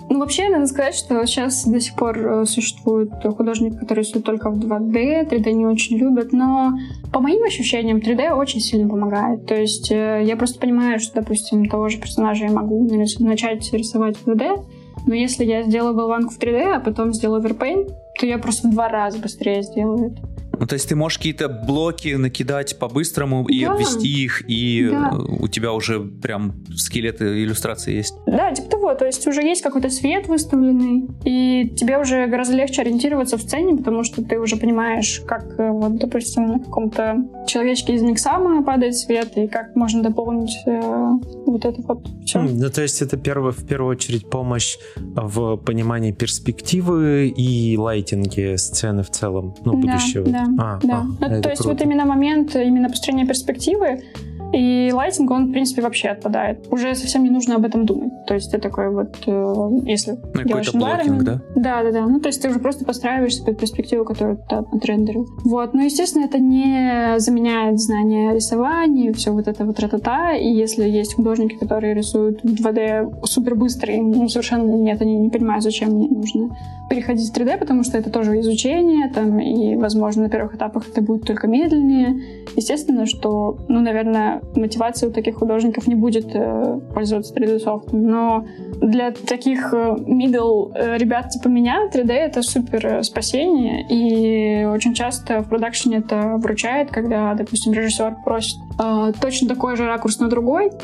[0.09, 4.51] Ну, вообще, надо сказать, что сейчас до сих пор э, существуют художники, которые рисуют только
[4.51, 6.73] в 2D, 3D не очень любят, но
[7.13, 9.47] по моим ощущениям 3D очень сильно помогает.
[9.47, 14.17] То есть э, я просто понимаю, что, допустим, того же персонажа я могу начать рисовать
[14.17, 14.65] в 2D,
[15.07, 17.91] но если я сделаю болванку в 3D, а потом сделаю Overpaint,
[18.25, 20.34] то я просто в два раза быстрее сделаю это.
[20.59, 23.73] Ну, то есть ты можешь какие-то блоки накидать по-быстрому и да.
[23.73, 25.13] обвести их, и да.
[25.17, 28.15] у тебя уже прям скелеты иллюстрации есть.
[28.27, 28.95] Да, типа того.
[28.95, 33.77] То есть уже есть какой-то свет выставленный, и тебе уже гораздо легче ориентироваться в сцене,
[33.77, 38.97] потому что ты уже понимаешь, как, э, вот, допустим, на каком-то человечке из Миксама падает
[38.97, 40.81] свет, и как можно дополнить э,
[41.47, 42.41] вот это вот все.
[42.41, 49.03] Ну, то есть это первое, в первую очередь помощь в понимании перспективы и лайтинге сцены
[49.03, 50.25] в целом, ну, будущего.
[50.25, 51.07] Да, а, да.
[51.21, 51.77] А, ну, то есть круто.
[51.77, 54.03] вот именно момент именно построения перспективы
[54.55, 56.67] и лайтинг, он, в принципе, вообще отпадает.
[56.71, 58.13] Уже совсем не нужно об этом думать.
[58.27, 61.41] То есть ты такой вот, э, если ну, делаешь блокинг, да?
[61.57, 62.07] Да, да, да.
[62.07, 65.27] Ну, то есть ты уже просто подстраиваешься под перспективу, которую ты отрендерил.
[65.45, 65.75] Вот.
[65.75, 70.37] Но, естественно, это не заменяет знания рисования, все вот это вот ра-та-та.
[70.37, 75.31] И если есть художники, которые рисуют в 2D супер быстро, ну, совершенно нет, они не
[75.31, 76.57] понимают, зачем мне нужно
[76.89, 81.01] переходить в 3D, потому что это тоже изучение, там, и, возможно, на первых этапах это
[81.03, 82.45] будет только медленнее.
[82.57, 88.07] Естественно, что, ну, наверное, мотивации у таких художников не будет э, пользоваться 3D софтом.
[88.07, 88.47] Но
[88.81, 93.87] для таких э, middle э, ребят типа меня 3D это супер э, спасение.
[93.89, 99.87] И очень часто в продакшене это вручает, когда, допустим, режиссер просит э, точно такой же
[99.87, 100.71] ракурс на другой.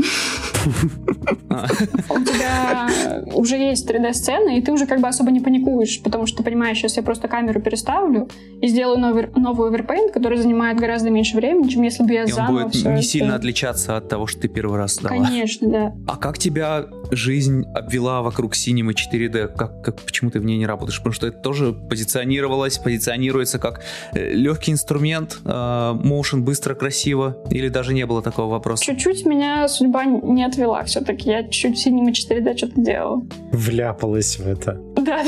[2.10, 2.88] У тебя
[3.34, 6.96] уже есть 3D-сцена, и ты уже как бы особо не паникуешь, потому что понимаешь, сейчас
[6.96, 8.28] я просто камеру переставлю
[8.60, 8.98] и сделаю
[9.36, 13.34] новый оверпейнт, который занимает гораздо меньше времени, чем если бы я заново все не сильно
[13.34, 15.24] отличаться от того, что ты первый раз дала.
[15.24, 15.94] Конечно, да.
[16.06, 19.48] А как тебя жизнь обвела вокруг Cinema 4D?
[19.56, 20.98] Как, как, почему ты в ней не работаешь?
[20.98, 23.82] Потому что это тоже позиционировалось, позиционируется как
[24.12, 28.84] э, легкий инструмент, э, motion быстро, красиво, или даже не было такого вопроса?
[28.84, 31.30] Чуть-чуть меня судьба не отвела все-таки.
[31.30, 33.22] Я чуть Cinema 4D что-то делала.
[33.52, 34.80] Вляпалась в это.
[35.00, 35.22] Да,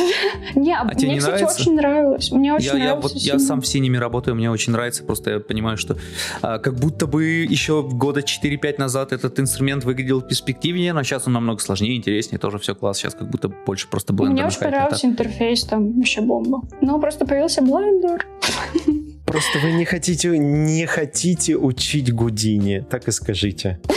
[0.54, 1.60] Не, а мне, кстати, нравится?
[1.60, 2.30] очень нравилось.
[2.30, 2.94] Мне очень я, нравится.
[2.94, 5.04] Я, вот, я сам в Cinema работаю, мне очень нравится.
[5.04, 5.96] Просто я понимаю, что
[6.40, 11.32] а, как будто бы еще года 4-5 назад этот инструмент выглядел перспективнее, но сейчас он
[11.34, 12.98] намного сложнее, интереснее, тоже все класс.
[12.98, 14.34] Сейчас как будто больше просто блендер.
[14.34, 16.62] Мне очень понравился интерфейс, там вообще бомба.
[16.80, 18.26] Ну, просто появился блендер.
[19.24, 23.80] Просто вы не хотите, не хотите учить Гудини, так и скажите.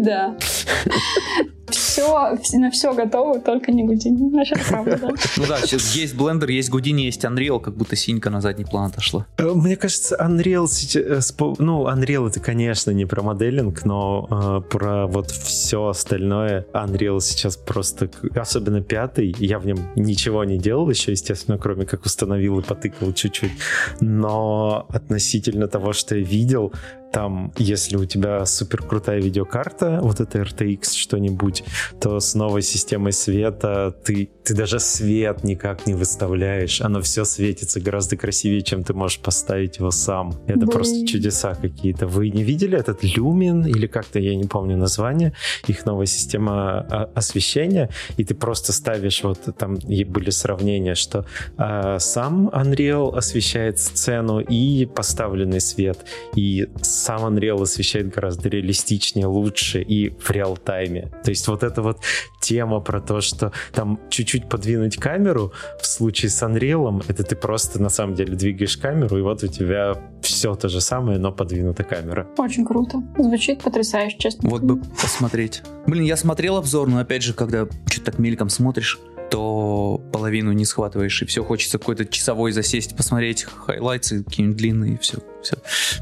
[0.00, 0.36] Да
[1.90, 4.30] все, на все готово, только не Гудини.
[4.68, 5.08] Правда, да.
[5.36, 8.90] Ну да, сейчас есть Blender, есть Гудини, есть Unreal, как будто синька на задний план
[8.90, 9.26] отошла.
[9.38, 11.34] Э, мне кажется, Unreal сейчас...
[11.38, 16.66] Э, ну, Unreal это, конечно, не про моделинг, но э, про вот все остальное.
[16.72, 18.10] Unreal сейчас просто...
[18.34, 23.12] Особенно пятый, я в нем ничего не делал еще, естественно, кроме как установил и потыкал
[23.12, 23.52] чуть-чуть.
[24.00, 26.72] Но относительно того, что я видел,
[27.12, 31.64] там, если у тебя супер крутая видеокарта, вот это RTX что-нибудь,
[32.00, 36.80] то с новой системой света ты, ты даже свет никак не выставляешь.
[36.80, 40.34] Оно все светится гораздо красивее, чем ты можешь поставить его сам.
[40.46, 40.70] Это Блин.
[40.70, 42.06] просто чудеса какие-то.
[42.06, 45.32] Вы не видели этот Lumen или как-то, я не помню название,
[45.66, 51.26] их новая система а, освещения, и ты просто ставишь, вот там были сравнения, что
[51.58, 55.98] э, сам Unreal освещает сцену и поставленный свет,
[56.34, 56.68] и
[57.00, 61.10] сам Unreal освещает гораздо реалистичнее, лучше и в реал-тайме.
[61.24, 62.00] То есть вот эта вот
[62.40, 67.80] тема про то, что там чуть-чуть подвинуть камеру в случае с Unreal, это ты просто
[67.80, 71.84] на самом деле двигаешь камеру, и вот у тебя все то же самое, но подвинута
[71.84, 72.28] камера.
[72.36, 73.02] Очень круто.
[73.18, 74.48] Звучит потрясающе, честно.
[74.48, 75.62] Вот бы посмотреть.
[75.86, 78.98] Блин, я смотрел обзор, но опять же, когда что-то так мельком смотришь,
[79.30, 84.98] то половину не схватываешь, и все, хочется какой-то часовой засесть, посмотреть хайлайты какие-нибудь длинные, и
[84.98, 85.56] все, все.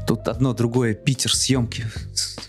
[0.07, 1.85] Тут одно, другое, Питер, съемки,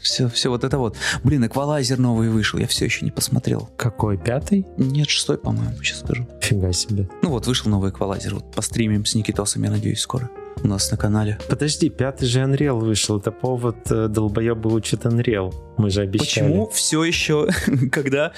[0.00, 0.96] все, все вот это вот.
[1.22, 3.70] Блин, эквалайзер новый вышел, я все еще не посмотрел.
[3.76, 4.66] Какой, пятый?
[4.76, 6.26] Нет, шестой, по-моему, сейчас скажу.
[6.40, 7.08] Фига себе.
[7.22, 10.30] Ну вот, вышел новый эквалайзер, вот постримим с Никитосом, я надеюсь, скоро
[10.62, 11.38] у нас на канале.
[11.48, 13.18] Подожди, пятый же Unreal вышел.
[13.18, 15.54] Это повод э, долбоебы учат Unreal.
[15.76, 16.46] Мы же обещали.
[16.46, 17.48] Почему все еще,
[17.92, 18.32] когда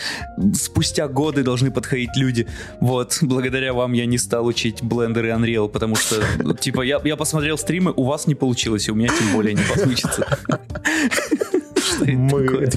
[0.55, 2.47] спустя годы должны подходить люди,
[2.81, 6.23] вот, благодаря вам я не стал учить Blender и Unreal, потому что,
[6.61, 9.63] типа, я, я посмотрел стримы, у вас не получилось, и у меня тем более не
[9.63, 10.27] получится.
[12.01, 12.69] Мы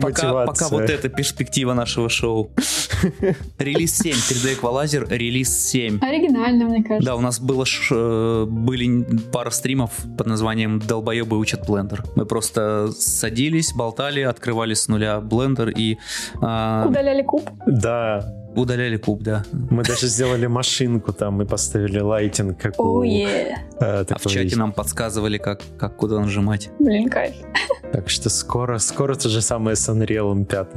[0.00, 2.50] пока, пока вот эта перспектива нашего шоу.
[3.58, 6.00] Релиз 7, 3D эквалайзер, релиз 7.
[6.00, 7.06] Оригинально, мне кажется.
[7.06, 12.04] Да, у нас было э, были пара стримов под названием «Долбоебы учат блендер».
[12.16, 15.98] Мы просто садились, болтали, открывали с нуля блендер и...
[16.40, 17.48] А, Удаляли куб.
[17.66, 19.44] Да, Удаляли куб, да.
[19.70, 23.54] Мы даже сделали машинку там, мы поставили лайтинг, как yeah.
[23.80, 26.70] а, а в чате нам подсказывали, как, как куда нажимать.
[26.80, 27.34] Блин, кайф.
[27.92, 30.68] Так что скоро, скоро то же самое с Unreal 5.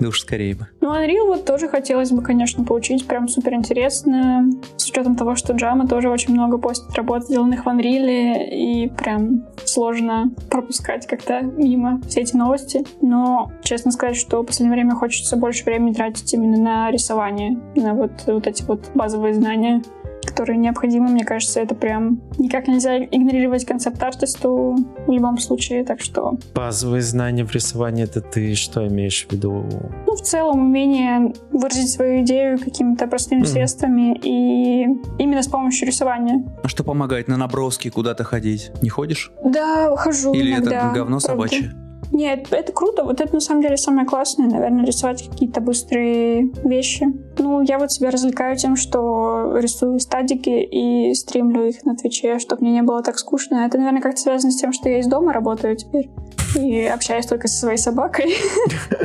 [0.00, 0.66] Да уж скорее бы.
[0.80, 3.06] Ну, Unreal вот тоже хотелось бы, конечно, получить.
[3.06, 4.50] Прям супер интересно.
[4.76, 9.44] С учетом того, что Джама тоже очень много постит работ, сделанных в Unreal, и прям
[9.64, 12.84] сложно пропускать как-то мимо все эти новости.
[13.02, 17.94] Но, честно сказать, что в последнее время хочется больше времени тратить именно на рисование, на
[17.94, 19.82] вот, вот эти вот базовые знания
[20.24, 21.08] которые необходимы.
[21.08, 26.38] Мне кажется, это прям никак нельзя игнорировать концепт-артисту в любом случае, так что...
[26.54, 29.64] Базовые знания в рисовании, это ты что имеешь в виду?
[30.06, 33.46] Ну, в целом, умение выразить свою идею какими-то простыми mm-hmm.
[33.46, 34.84] средствами и
[35.18, 36.44] именно с помощью рисования.
[36.62, 38.70] А что помогает на наброски куда-то ходить?
[38.82, 39.32] Не ходишь?
[39.44, 41.26] Да, хожу Или иногда, это говно правда.
[41.26, 41.72] собачье?
[42.12, 43.04] Нет, это круто.
[43.04, 47.06] Вот это на самом деле самое классное, наверное, рисовать какие-то быстрые вещи.
[47.38, 52.62] Ну, я вот себя развлекаю тем, что рисую стадики и стримлю их на Твиче, чтобы
[52.62, 53.66] мне не было так скучно.
[53.66, 56.10] Это, наверное, как-то связано с тем, что я из дома работаю теперь
[56.56, 58.34] и общаюсь только со своей собакой.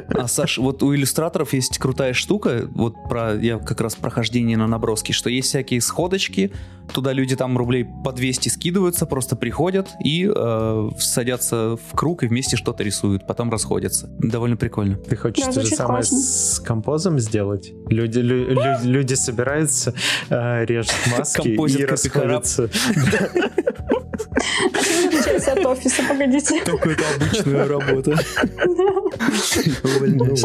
[0.10, 4.68] А, Саш, вот у иллюстраторов есть крутая штука, вот про, я как раз прохождение на
[4.68, 6.52] наброски, что есть всякие сходочки,
[6.94, 12.28] туда люди там рублей по 200 скидываются, просто приходят и э, садятся в круг и
[12.28, 14.08] вместе что-то рисуют, потом расходятся.
[14.20, 14.98] Довольно прикольно.
[14.98, 16.18] Ты хочешь да, то же самое классно.
[16.18, 17.74] с композом сделать?
[17.90, 19.94] Люди, лю, лю, люди собираются,
[20.30, 22.70] э, режут маски и расходятся.
[25.46, 26.04] Отличается от офиса?
[26.08, 26.64] Погодите.
[26.66, 28.12] Только это обычная работа.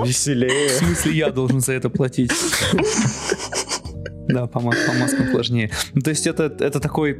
[0.05, 0.69] Веселее.
[0.69, 2.33] В смысле, я должен за это платить?
[4.29, 5.71] Да, по, по маскам сложнее.
[5.95, 7.19] Ну, то есть это, это такой...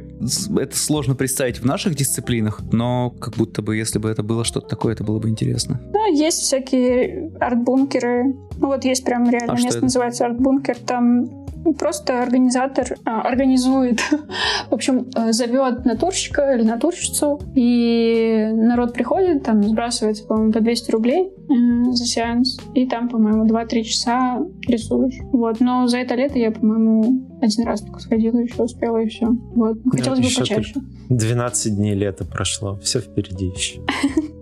[0.57, 4.67] Это сложно представить в наших дисциплинах, но как будто бы, если бы это было что-то
[4.67, 5.81] такое, это было бы интересно.
[5.91, 8.33] Да, есть всякие арт-бункеры.
[8.61, 10.77] Ну, вот есть прям реально а место, называется арт-бункер.
[10.77, 11.41] Там
[11.77, 14.01] Просто организатор а, организует,
[14.69, 20.91] в общем, э, зовет натурщика или натурщицу, и народ приходит, там сбрасывается, по-моему, по 200
[20.91, 25.19] рублей э, за сеанс, и там, по-моему, 2-3 часа рисуешь.
[25.31, 25.59] Вот.
[25.59, 29.27] Но за это лето я, по-моему, один раз только сходила, еще успела, и все.
[29.53, 29.77] Вот.
[29.91, 30.73] Хотелось да, бы почаще.
[31.09, 33.81] 12 дней лета прошло, все впереди еще.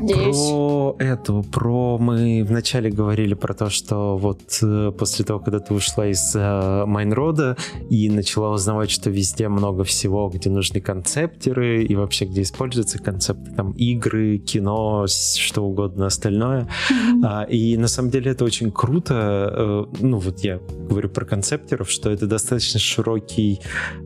[0.00, 0.36] Надеюсь.
[0.36, 5.74] Про эту, про мы вначале говорили про то, что вот э, после того, когда ты
[5.74, 7.56] ушла из э, Майнрода
[7.90, 13.52] и начала узнавать, что везде много всего, где нужны концептеры и вообще где используются концепты,
[13.52, 16.68] там игры, кино, что угодно остальное.
[16.90, 17.22] Mm-hmm.
[17.24, 19.88] А, и на самом деле это очень круто.
[19.92, 23.60] Э, ну вот я говорю про концептеров, что это достаточно широкий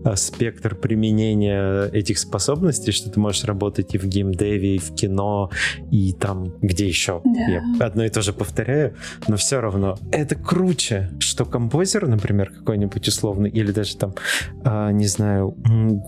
[0.04, 5.50] э, спектр применения этих способностей, что ты можешь работать и в геймдеве, и в кино,
[5.92, 7.20] и там, где еще.
[7.22, 7.40] Да.
[7.40, 8.94] Я одно и то же повторяю,
[9.28, 14.14] но все равно это круче, что композер, например, какой-нибудь условный, или даже там,
[14.64, 15.54] э, не знаю,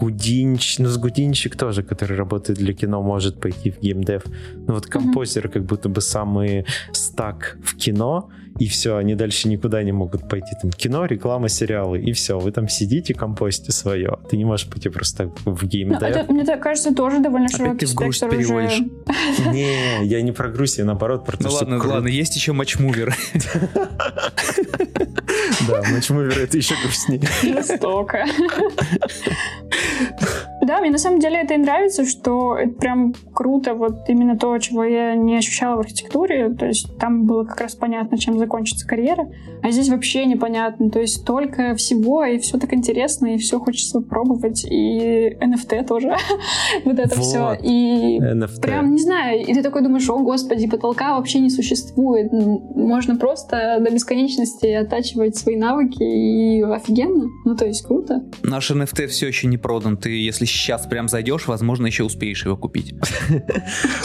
[0.00, 4.22] Гудинч, ну с Гудинчик тоже, который работает для кино, может пойти в геймдев.
[4.66, 5.52] Но вот композер mm-hmm.
[5.52, 10.54] как будто бы самый стак в кино, и все, они дальше никуда не могут пойти.
[10.60, 12.38] Там кино, реклама, сериалы, и все.
[12.38, 14.18] Вы там сидите, компостите свое.
[14.30, 16.00] Ты не можешь пойти просто в геймдев.
[16.00, 18.80] Ну, это, мне так кажется, тоже довольно широкий ты в грусть переводишь.
[18.80, 19.50] Уже...
[19.50, 23.14] Не, я не про грусть, я наоборот про то, Ну ладно, ладно, есть еще матчмувер.
[25.68, 27.22] Да, матчмувер это еще грустнее.
[27.42, 28.24] Жестоко.
[30.64, 34.56] Да, мне на самом деле это и нравится, что это прям круто, вот именно то,
[34.58, 38.86] чего я не ощущала в архитектуре, то есть там было как раз понятно, чем закончится
[38.86, 39.28] карьера,
[39.62, 44.00] а здесь вообще непонятно, то есть столько всего, и все так интересно, и все хочется
[44.00, 46.16] пробовать, и NFT тоже,
[46.84, 47.24] вот это вот.
[47.24, 48.60] все, и NFT.
[48.62, 53.78] прям, не знаю, и ты такой думаешь, о, господи, потолка вообще не существует, можно просто
[53.80, 58.24] до бесконечности оттачивать свои навыки, и офигенно, ну то есть круто.
[58.42, 62.56] Наш NFT все еще не продан, ты если сейчас прям зайдешь, возможно, еще успеешь его
[62.56, 62.94] купить.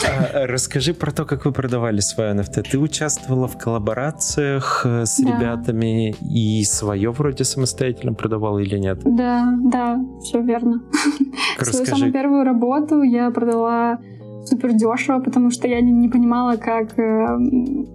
[0.09, 2.63] А, расскажи про то, как вы продавали свое NFT.
[2.71, 9.01] Ты участвовала в коллаборациях э, с ребятами и свое вроде самостоятельно продавала или нет?
[9.03, 10.81] Да, да, все верно.
[11.61, 13.99] Свою самую первую работу я продала
[14.45, 17.27] супер дешево, потому что я не, не понимала, как, э,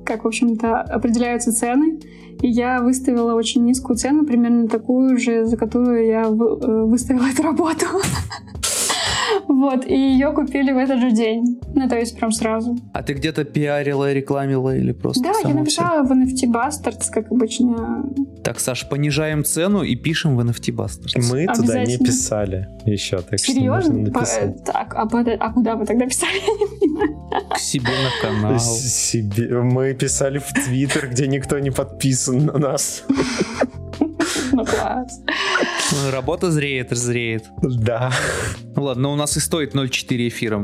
[0.05, 1.98] как, в общем-то, определяются цены.
[2.45, 7.42] И я выставила очень низкую цену, примерно такую же, за которую я э, выставила эту
[7.42, 7.86] работу.
[9.49, 11.61] Вот, и ее купили в этот же день.
[11.75, 12.77] Ну, то есть прям сразу.
[12.93, 16.14] А ты где-то пиарила, рекламила или просто Да, я написала все?
[16.14, 18.05] в NFT Bastards, как обычно.
[18.43, 21.31] Так, Саш, понижаем цену и пишем в NFT Bastards.
[21.31, 24.11] Мы туда не писали еще, так Серьезно?
[24.11, 24.25] По-
[24.64, 25.29] так, а, под...
[25.29, 26.41] а куда вы тогда писали?
[27.55, 28.59] К себе на канал.
[28.59, 29.61] Себе.
[29.62, 33.05] Мы писали в Твиттер, где никто не подписан на нас.
[34.53, 35.20] Ну класс.
[35.93, 37.45] Ну, работа зреет, зреет.
[37.62, 38.12] Да.
[38.76, 40.59] Ну ладно, но у нас и стоит 0,4 эфира,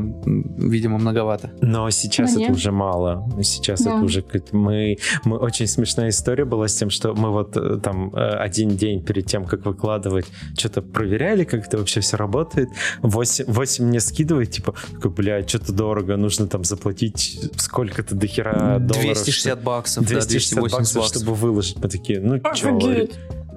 [0.57, 1.51] видимо, многовато.
[1.61, 3.29] Но сейчас это уже мало.
[3.41, 3.91] Сейчас да.
[3.91, 4.23] это уже...
[4.51, 5.37] Мы, мы...
[5.37, 9.25] Очень смешная история была с тем, что мы вот э, там э, один день перед
[9.25, 10.25] тем, как выкладывать,
[10.57, 12.69] что-то проверяли, как это вообще все работает.
[13.01, 19.23] 8, 8 мне скидывает, типа, такой, блядь, что-то дорого, нужно там заплатить сколько-то дохера долларов.
[19.23, 21.77] 260 баксов, 260 да, 280 баксов, баксов, чтобы выложить.
[21.77, 23.07] Мы такие, ну чё,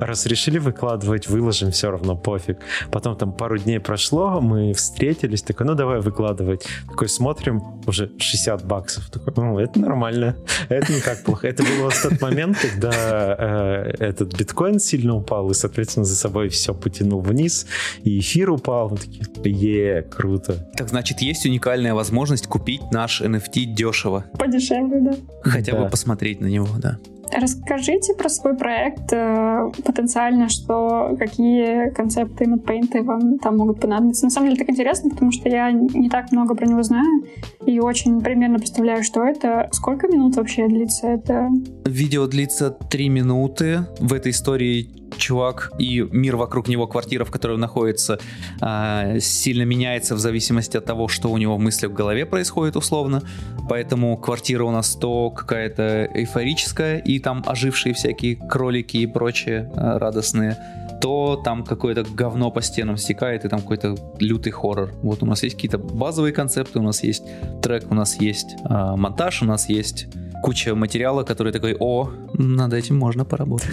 [0.01, 2.59] раз решили выкладывать, выложим, все равно пофиг.
[2.91, 6.67] Потом там пару дней прошло, мы встретились, такой, ну давай выкладывать.
[6.89, 9.11] Такой смотрим, уже 60 баксов.
[9.11, 10.37] Такой, ну это нормально,
[10.69, 11.49] это не так плохо.
[11.49, 16.49] Это было в тот момент, когда э, этот биткоин сильно упал, и, соответственно, за собой
[16.49, 17.67] все потянул вниз,
[18.03, 18.91] и эфир упал.
[18.91, 20.69] Мы такие, е, круто.
[20.77, 24.25] Так значит, есть уникальная возможность купить наш NFT дешево.
[24.39, 25.17] Подешевле, да.
[25.43, 25.85] Хотя да.
[25.85, 26.99] бы посмотреть на него, да.
[27.35, 34.25] Расскажите про свой проект э, потенциально, что какие концепты MadPaint вам там могут понадобиться.
[34.25, 37.25] На самом деле так интересно, потому что я не так много про него знаю
[37.67, 39.69] и очень примерно представляю, что это.
[39.73, 41.49] Сколько минут вообще длится это?
[41.85, 43.87] Видео длится 3 минуты.
[43.99, 44.91] В этой истории
[45.25, 48.19] чувак и мир вокруг него, квартира, в которой он находится,
[48.61, 52.77] а, сильно меняется в зависимости от того, что у него в мыслях в голове происходит
[52.77, 53.23] условно.
[53.69, 59.99] Поэтому квартира у нас то какая-то эйфорическая, и там ожившие всякие кролики и прочие а,
[59.99, 60.59] радостные,
[61.01, 64.93] то там какое-то говно по стенам стекает, и там какой-то лютый хоррор.
[65.03, 67.23] Вот у нас есть какие-то базовые концепты, у нас есть
[67.63, 70.07] трек, у нас есть э, монтаж, у нас есть
[70.45, 73.71] куча материала, который такой, о, над этим можно поработать.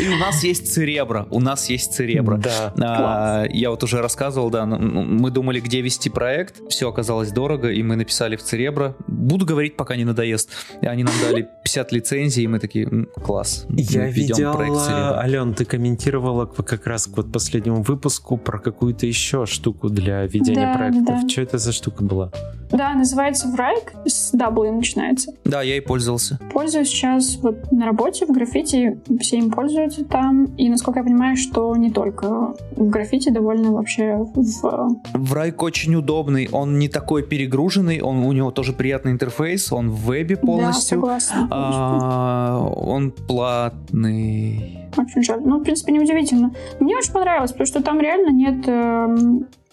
[0.00, 2.36] И у нас есть церебро, у нас есть церебро.
[2.36, 2.72] Да.
[2.80, 7.82] А, я вот уже рассказывал, да, мы думали, где вести проект, все оказалось дорого, и
[7.82, 8.94] мы написали в церебро.
[9.08, 10.50] Буду говорить, пока не надоест.
[10.82, 12.88] И они нам дали 50 лицензий, и мы такие,
[13.24, 13.66] класс.
[13.68, 19.88] Я видел, Ален, ты комментировала как раз к вот последнему выпуску про какую-то еще штуку
[19.88, 21.22] для ведения да, проектов.
[21.22, 21.28] Да.
[21.28, 22.30] Что это за штука была?
[22.70, 25.32] Да, называется Врайк, с W начинается.
[25.44, 26.38] Да, я и пользовался.
[26.52, 30.44] Пользуюсь сейчас вот на работе в граффити, все им пользуются там.
[30.56, 34.98] И насколько я понимаю, что не только в граффити, довольно вообще в...
[35.14, 40.06] Врайк очень удобный, он не такой перегруженный, он, у него тоже приятный интерфейс, он в
[40.06, 41.00] вебе полностью.
[41.00, 41.48] Да, согласна.
[41.50, 44.88] А, он платный.
[44.96, 45.40] Очень жаль.
[45.44, 46.52] Ну, в принципе, неудивительно.
[46.80, 49.06] Мне очень понравилось, потому что там реально нет э,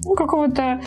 [0.03, 0.81] ну, какого-то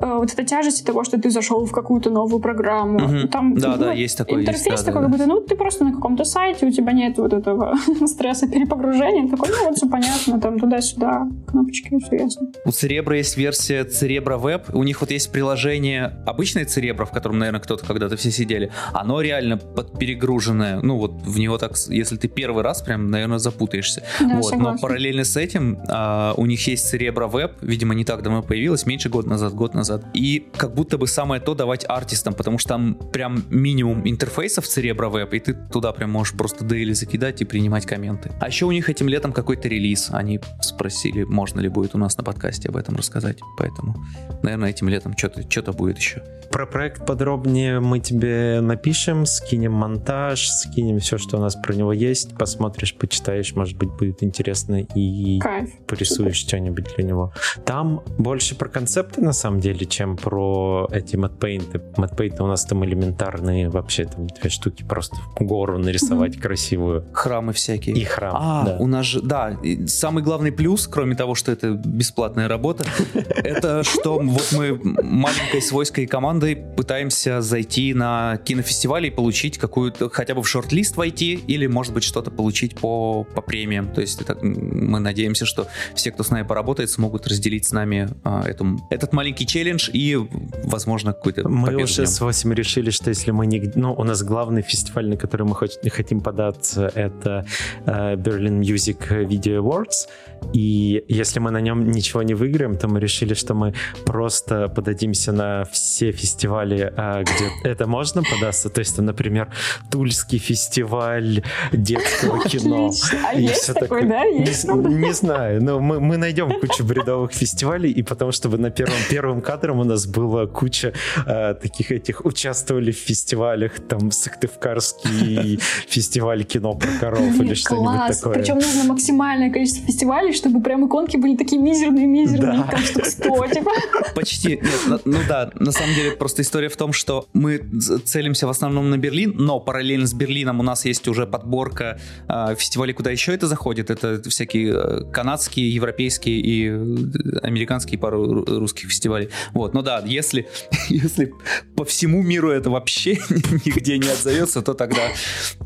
[0.00, 2.98] вот эта тяжесть того, что ты зашел в какую-то новую программу.
[2.98, 3.28] Мгм.
[3.28, 5.56] Там Да, ну, да, есть такое, Интерфейс есть, да, такой, да, как будто, ну, ты
[5.56, 7.76] просто на каком-то сайте, у тебя нет вот этого
[8.06, 9.28] стресса перепогружения.
[9.28, 12.48] Такой, ну, вот все понятно, там туда-сюда, кнопочки, все ясно.
[12.64, 14.74] У Церебра есть версия Церебра Веб.
[14.74, 18.70] У них вот есть приложение обычное Церебра, в котором, наверное, кто-то когда-то все сидели.
[18.92, 20.80] Оно реально подперегруженное.
[20.80, 24.02] Ну вот в него так, если ты первый раз, прям, наверное, запутаешься.
[24.20, 24.56] Да, вот.
[24.56, 27.52] Но параллельно с этим а, у них есть Церебра Веб.
[27.60, 29.89] Видимо, не так давно появилась, меньше год назад, год назад.
[30.14, 35.08] И как будто бы самое то давать артистам, потому что там прям минимум интерфейсов Церебра
[35.08, 38.30] Веб, и ты туда прям можешь просто дейли закидать и принимать комменты.
[38.40, 40.08] А еще у них этим летом какой-то релиз.
[40.12, 43.38] Они спросили, можно ли будет у нас на подкасте об этом рассказать.
[43.58, 43.96] Поэтому,
[44.42, 46.22] наверное, этим летом что-то что будет еще.
[46.50, 51.92] Про проект подробнее мы тебе напишем, скинем монтаж, скинем все, что у нас про него
[51.92, 55.70] есть, посмотришь, почитаешь, может быть, будет интересно и Кайф.
[55.86, 57.32] порисуешь что-нибудь для него.
[57.64, 61.80] Там больше про концепты, на самом деле, чем про эти мэтпейнты.
[61.96, 67.04] Мэтпейнты у нас там элементарные, вообще там две штуки, просто гору нарисовать красивую.
[67.12, 67.96] Храмы всякие.
[67.96, 68.76] И храм, А, да.
[68.78, 69.56] у нас же, да,
[69.86, 76.06] самый главный плюс, кроме того, что это бесплатная работа, это что вот мы маленькой свойской
[76.06, 81.92] командой пытаемся зайти на кинофестиваль и получить какую-то, хотя бы в шорт-лист войти, или, может
[81.94, 83.88] быть, что-то получить по, по премиям.
[83.92, 88.08] То есть это, мы надеемся, что все, кто с нами поработает, смогут разделить с нами
[88.24, 90.18] а, эту- этот маленький челлендж и,
[90.64, 93.70] возможно, какой-то Мы уже с 8 решили, что если мы не...
[93.74, 97.44] Ну, у нас главный фестиваль, на который мы хоч- хотим податься, это
[97.86, 100.08] э, Berlin Music Video Awards.
[100.54, 103.74] И если мы на нем ничего не выиграем, то мы решили, что мы
[104.06, 108.70] просто подадимся на все фестивали, э, где это можно податься.
[108.70, 109.48] То есть, например,
[109.90, 111.42] Тульский фестиваль
[111.72, 112.86] детского кино.
[112.86, 113.18] Отлично.
[113.28, 114.24] А И есть такой, да?
[114.24, 118.70] Есть, Не, не знаю, но мы, мы найдем кучу бредовых фестивалей, и потому чтобы на
[118.70, 120.92] первом, первым кадром у нас была куча
[121.26, 128.34] э, таких этих, участвовали в фестивалях, там, Сыктывкарский фестиваль кино про коров или что-нибудь такое.
[128.34, 133.70] Причем нужно максимальное количество фестивалей, чтобы прям иконки были такие мизерные-мизерные, там штук 100, типа.
[134.14, 134.48] Почти.
[134.48, 137.58] Нет, ну да, на самом деле просто история в том, что мы
[138.04, 141.98] целимся в основном на Берлин, но параллельно с Берлином у нас есть уже подборка
[142.28, 143.90] э, фестивалей, куда еще это заходит.
[143.90, 149.28] Это всякие э, канадские, европейские и э, американские пару ру- русских фестивалей.
[149.52, 150.48] Вот, ну да, если,
[150.88, 151.32] если
[151.76, 153.12] по всему миру это вообще
[153.64, 155.02] нигде не отзовется, то тогда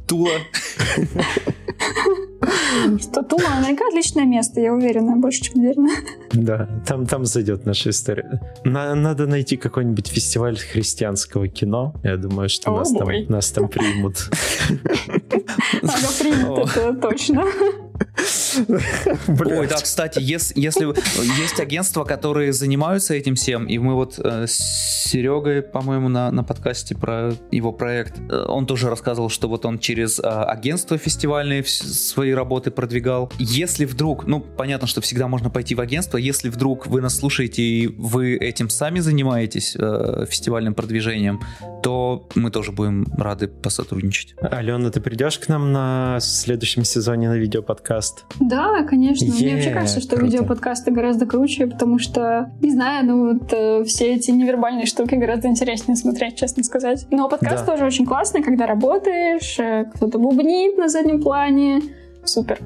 [0.06, 0.32] Тула
[3.00, 5.90] Что Тула наверняка отличное место, я уверена, больше, чем уверена.
[6.32, 8.40] Да, там, там зайдет наша история.
[8.64, 11.94] На- надо найти какой-нибудь фестиваль христианского кино.
[12.02, 14.30] Я думаю, что О, нас, там, нас там примут.
[15.82, 17.44] Ага, примут, это точно.
[19.28, 20.86] Ой, да, кстати, ес- если
[21.42, 26.44] есть агентства, которые занимаются этим всем, и мы вот э, с Серегой, по-моему, на, на
[26.44, 31.64] подкасте про его проект, э, он тоже рассказывал, что вот он через э, агентство фестивальные
[31.64, 33.32] свои работы продвигал.
[33.38, 37.62] Если вдруг, ну, понятно, что всегда можно пойти в агентство, если вдруг вы нас слушаете
[37.62, 41.40] и вы этим сами занимаетесь, э, фестивальным продвижением,
[41.82, 44.34] то мы тоже будем рады посотрудничать.
[44.40, 48.03] Алена, ты придешь к нам на следующем сезоне на видеоподкаст?
[48.40, 49.32] Да, конечно.
[49.34, 50.24] Мне вообще кажется, что круто.
[50.26, 55.48] видеоподкасты гораздо круче, потому что, не знаю, ну вот э, все эти невербальные штуки гораздо
[55.48, 57.06] интереснее смотреть, честно сказать.
[57.10, 57.72] Но подкаст Да.
[57.72, 61.80] тоже очень классный, когда работаешь, э, кто-то бубнит на заднем плане.
[62.24, 62.58] Супер.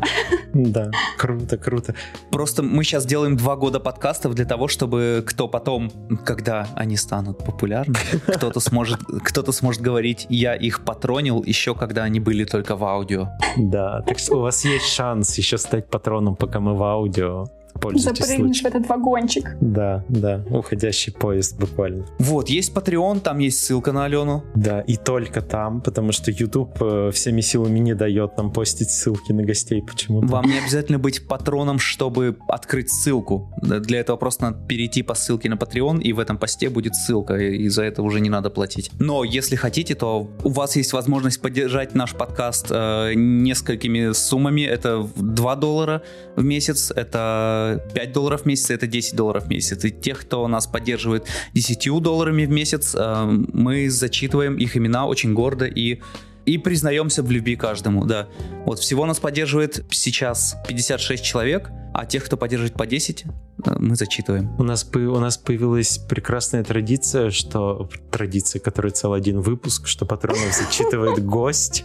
[0.55, 1.95] Да, круто, круто.
[2.31, 5.91] Просто мы сейчас делаем два года подкастов для того, чтобы кто потом,
[6.25, 7.95] когда они станут популярны,
[8.27, 13.29] кто-то сможет, кто-то сможет говорить, я их патронил еще когда они были только в аудио.
[13.57, 17.47] Да, так что у вас есть шанс еще стать патроном, пока мы в аудио.
[17.81, 19.57] Пользуйтесь Запрыгнуть в этот вагончик.
[19.61, 22.07] Да, да, уходящий поезд буквально.
[22.19, 24.45] Вот, есть Patreon, там есть ссылка на Алену.
[24.55, 29.33] Да, и только там, потому что YouTube э, всеми силами не дает нам постить ссылки
[29.33, 30.27] на гостей почему-то.
[30.27, 33.53] Вам не обязательно быть патроном, чтобы открыть ссылку.
[33.63, 37.37] Для этого просто надо перейти по ссылке на Patreon, и в этом посте будет ссылка,
[37.37, 38.91] и за это уже не надо платить.
[38.99, 44.63] Но если хотите, то у вас есть возможность поддержать наш подкаст э, несколькими суммами.
[44.63, 46.03] Это 2 доллара
[46.37, 49.85] в месяц, это 5 долларов в месяц, это 10 долларов в месяц.
[49.85, 55.35] И тех, кто нас поддерживает 10 долларами в месяц, э, мы зачитываем их имена очень
[55.35, 56.01] гордо и
[56.49, 58.27] и признаемся в любви каждому, да.
[58.65, 63.97] Вот всего нас поддерживает сейчас 56 человек, а тех, кто поддерживает по 10, э, мы
[63.97, 64.51] зачитываем.
[64.59, 70.55] У нас, у нас появилась прекрасная традиция, что традиция, которая целый один выпуск, что патронов
[70.57, 71.85] зачитывает гость.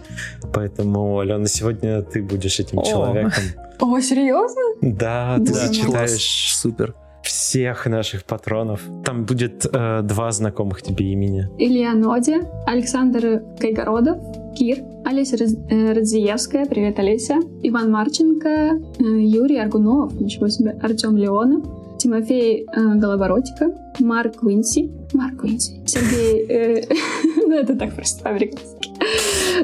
[0.54, 3.44] Поэтому, Алена, сегодня ты будешь этим человеком.
[3.86, 4.62] О, серьезно?
[4.82, 6.96] Да, ты Да, зачитаешь супер.
[7.22, 8.82] все всех наших патронов.
[9.06, 11.48] Там будет э, два знакомых тебе имени.
[11.60, 14.18] Илья Ноди, Александр Кайгородов,
[14.58, 21.16] Кир, Олеся Раз- э, Радзиевская, привет, Олеся, Иван Марченко, э, Юрий Аргунов, ничего себе, Артем
[21.18, 21.64] Леонов,
[22.00, 26.86] Тимофей э, Голоборотика, Марк Уинси, Марк Уинси, Сергей,
[27.48, 28.90] ну это так просто по-американски,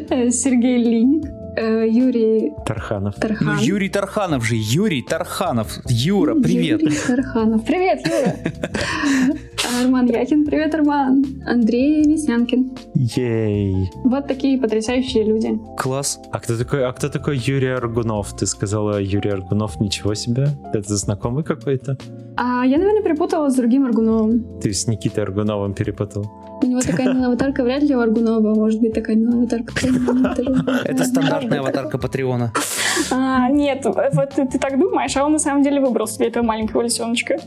[0.09, 1.25] Э, Сергей Линик,
[1.59, 3.15] э, Юрий Тарханов.
[3.15, 3.57] Ну, Тархан.
[3.59, 5.79] Юрий Тарханов же, Юрий Тарханов.
[5.87, 6.81] Юра, привет.
[6.81, 7.65] Юрий Тарханов.
[7.65, 9.35] Привет, Юра.
[9.77, 10.45] Арман Якин.
[10.45, 11.23] Привет, Арман.
[11.45, 12.71] Андрей Веснянкин.
[12.95, 13.91] Ей.
[14.03, 15.59] Вот такие потрясающие люди.
[15.77, 16.19] Класс.
[16.31, 18.35] А кто такой, а кто такой Юрий Аргунов?
[18.35, 20.47] Ты сказала Юрий Аргунов, ничего себе.
[20.73, 21.97] Это знакомый какой-то?
[22.35, 24.59] А я, наверное, перепутала с другим Аргуновым.
[24.59, 26.25] Ты с Никитой Аргуновым перепутал.
[26.61, 29.73] У него такая милая аватарка, вряд ли у Аргунова может быть такая милая аватарка.
[30.83, 32.51] Это стандартная аватарка Патреона.
[33.11, 36.43] А, нет, вот ты, ты так думаешь, а он на самом деле выбрал себе этого
[36.43, 37.37] маленького лисеночка.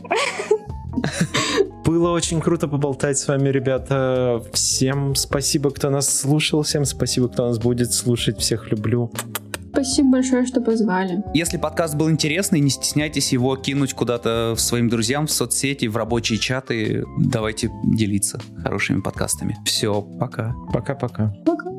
[1.85, 4.41] Было очень круто поболтать с вами, ребята.
[4.53, 6.63] Всем спасибо, кто нас слушал.
[6.63, 8.39] Всем спасибо, кто нас будет слушать.
[8.39, 9.11] Всех люблю.
[9.73, 11.23] Спасибо большое, что позвали.
[11.33, 16.37] Если подкаст был интересный, не стесняйтесь его кинуть куда-то своим друзьям в соцсети, в рабочие
[16.37, 17.03] чаты.
[17.19, 19.57] Давайте делиться хорошими подкастами.
[19.65, 20.53] Все, пока.
[20.71, 21.33] Пока-пока.
[21.43, 21.71] Пока.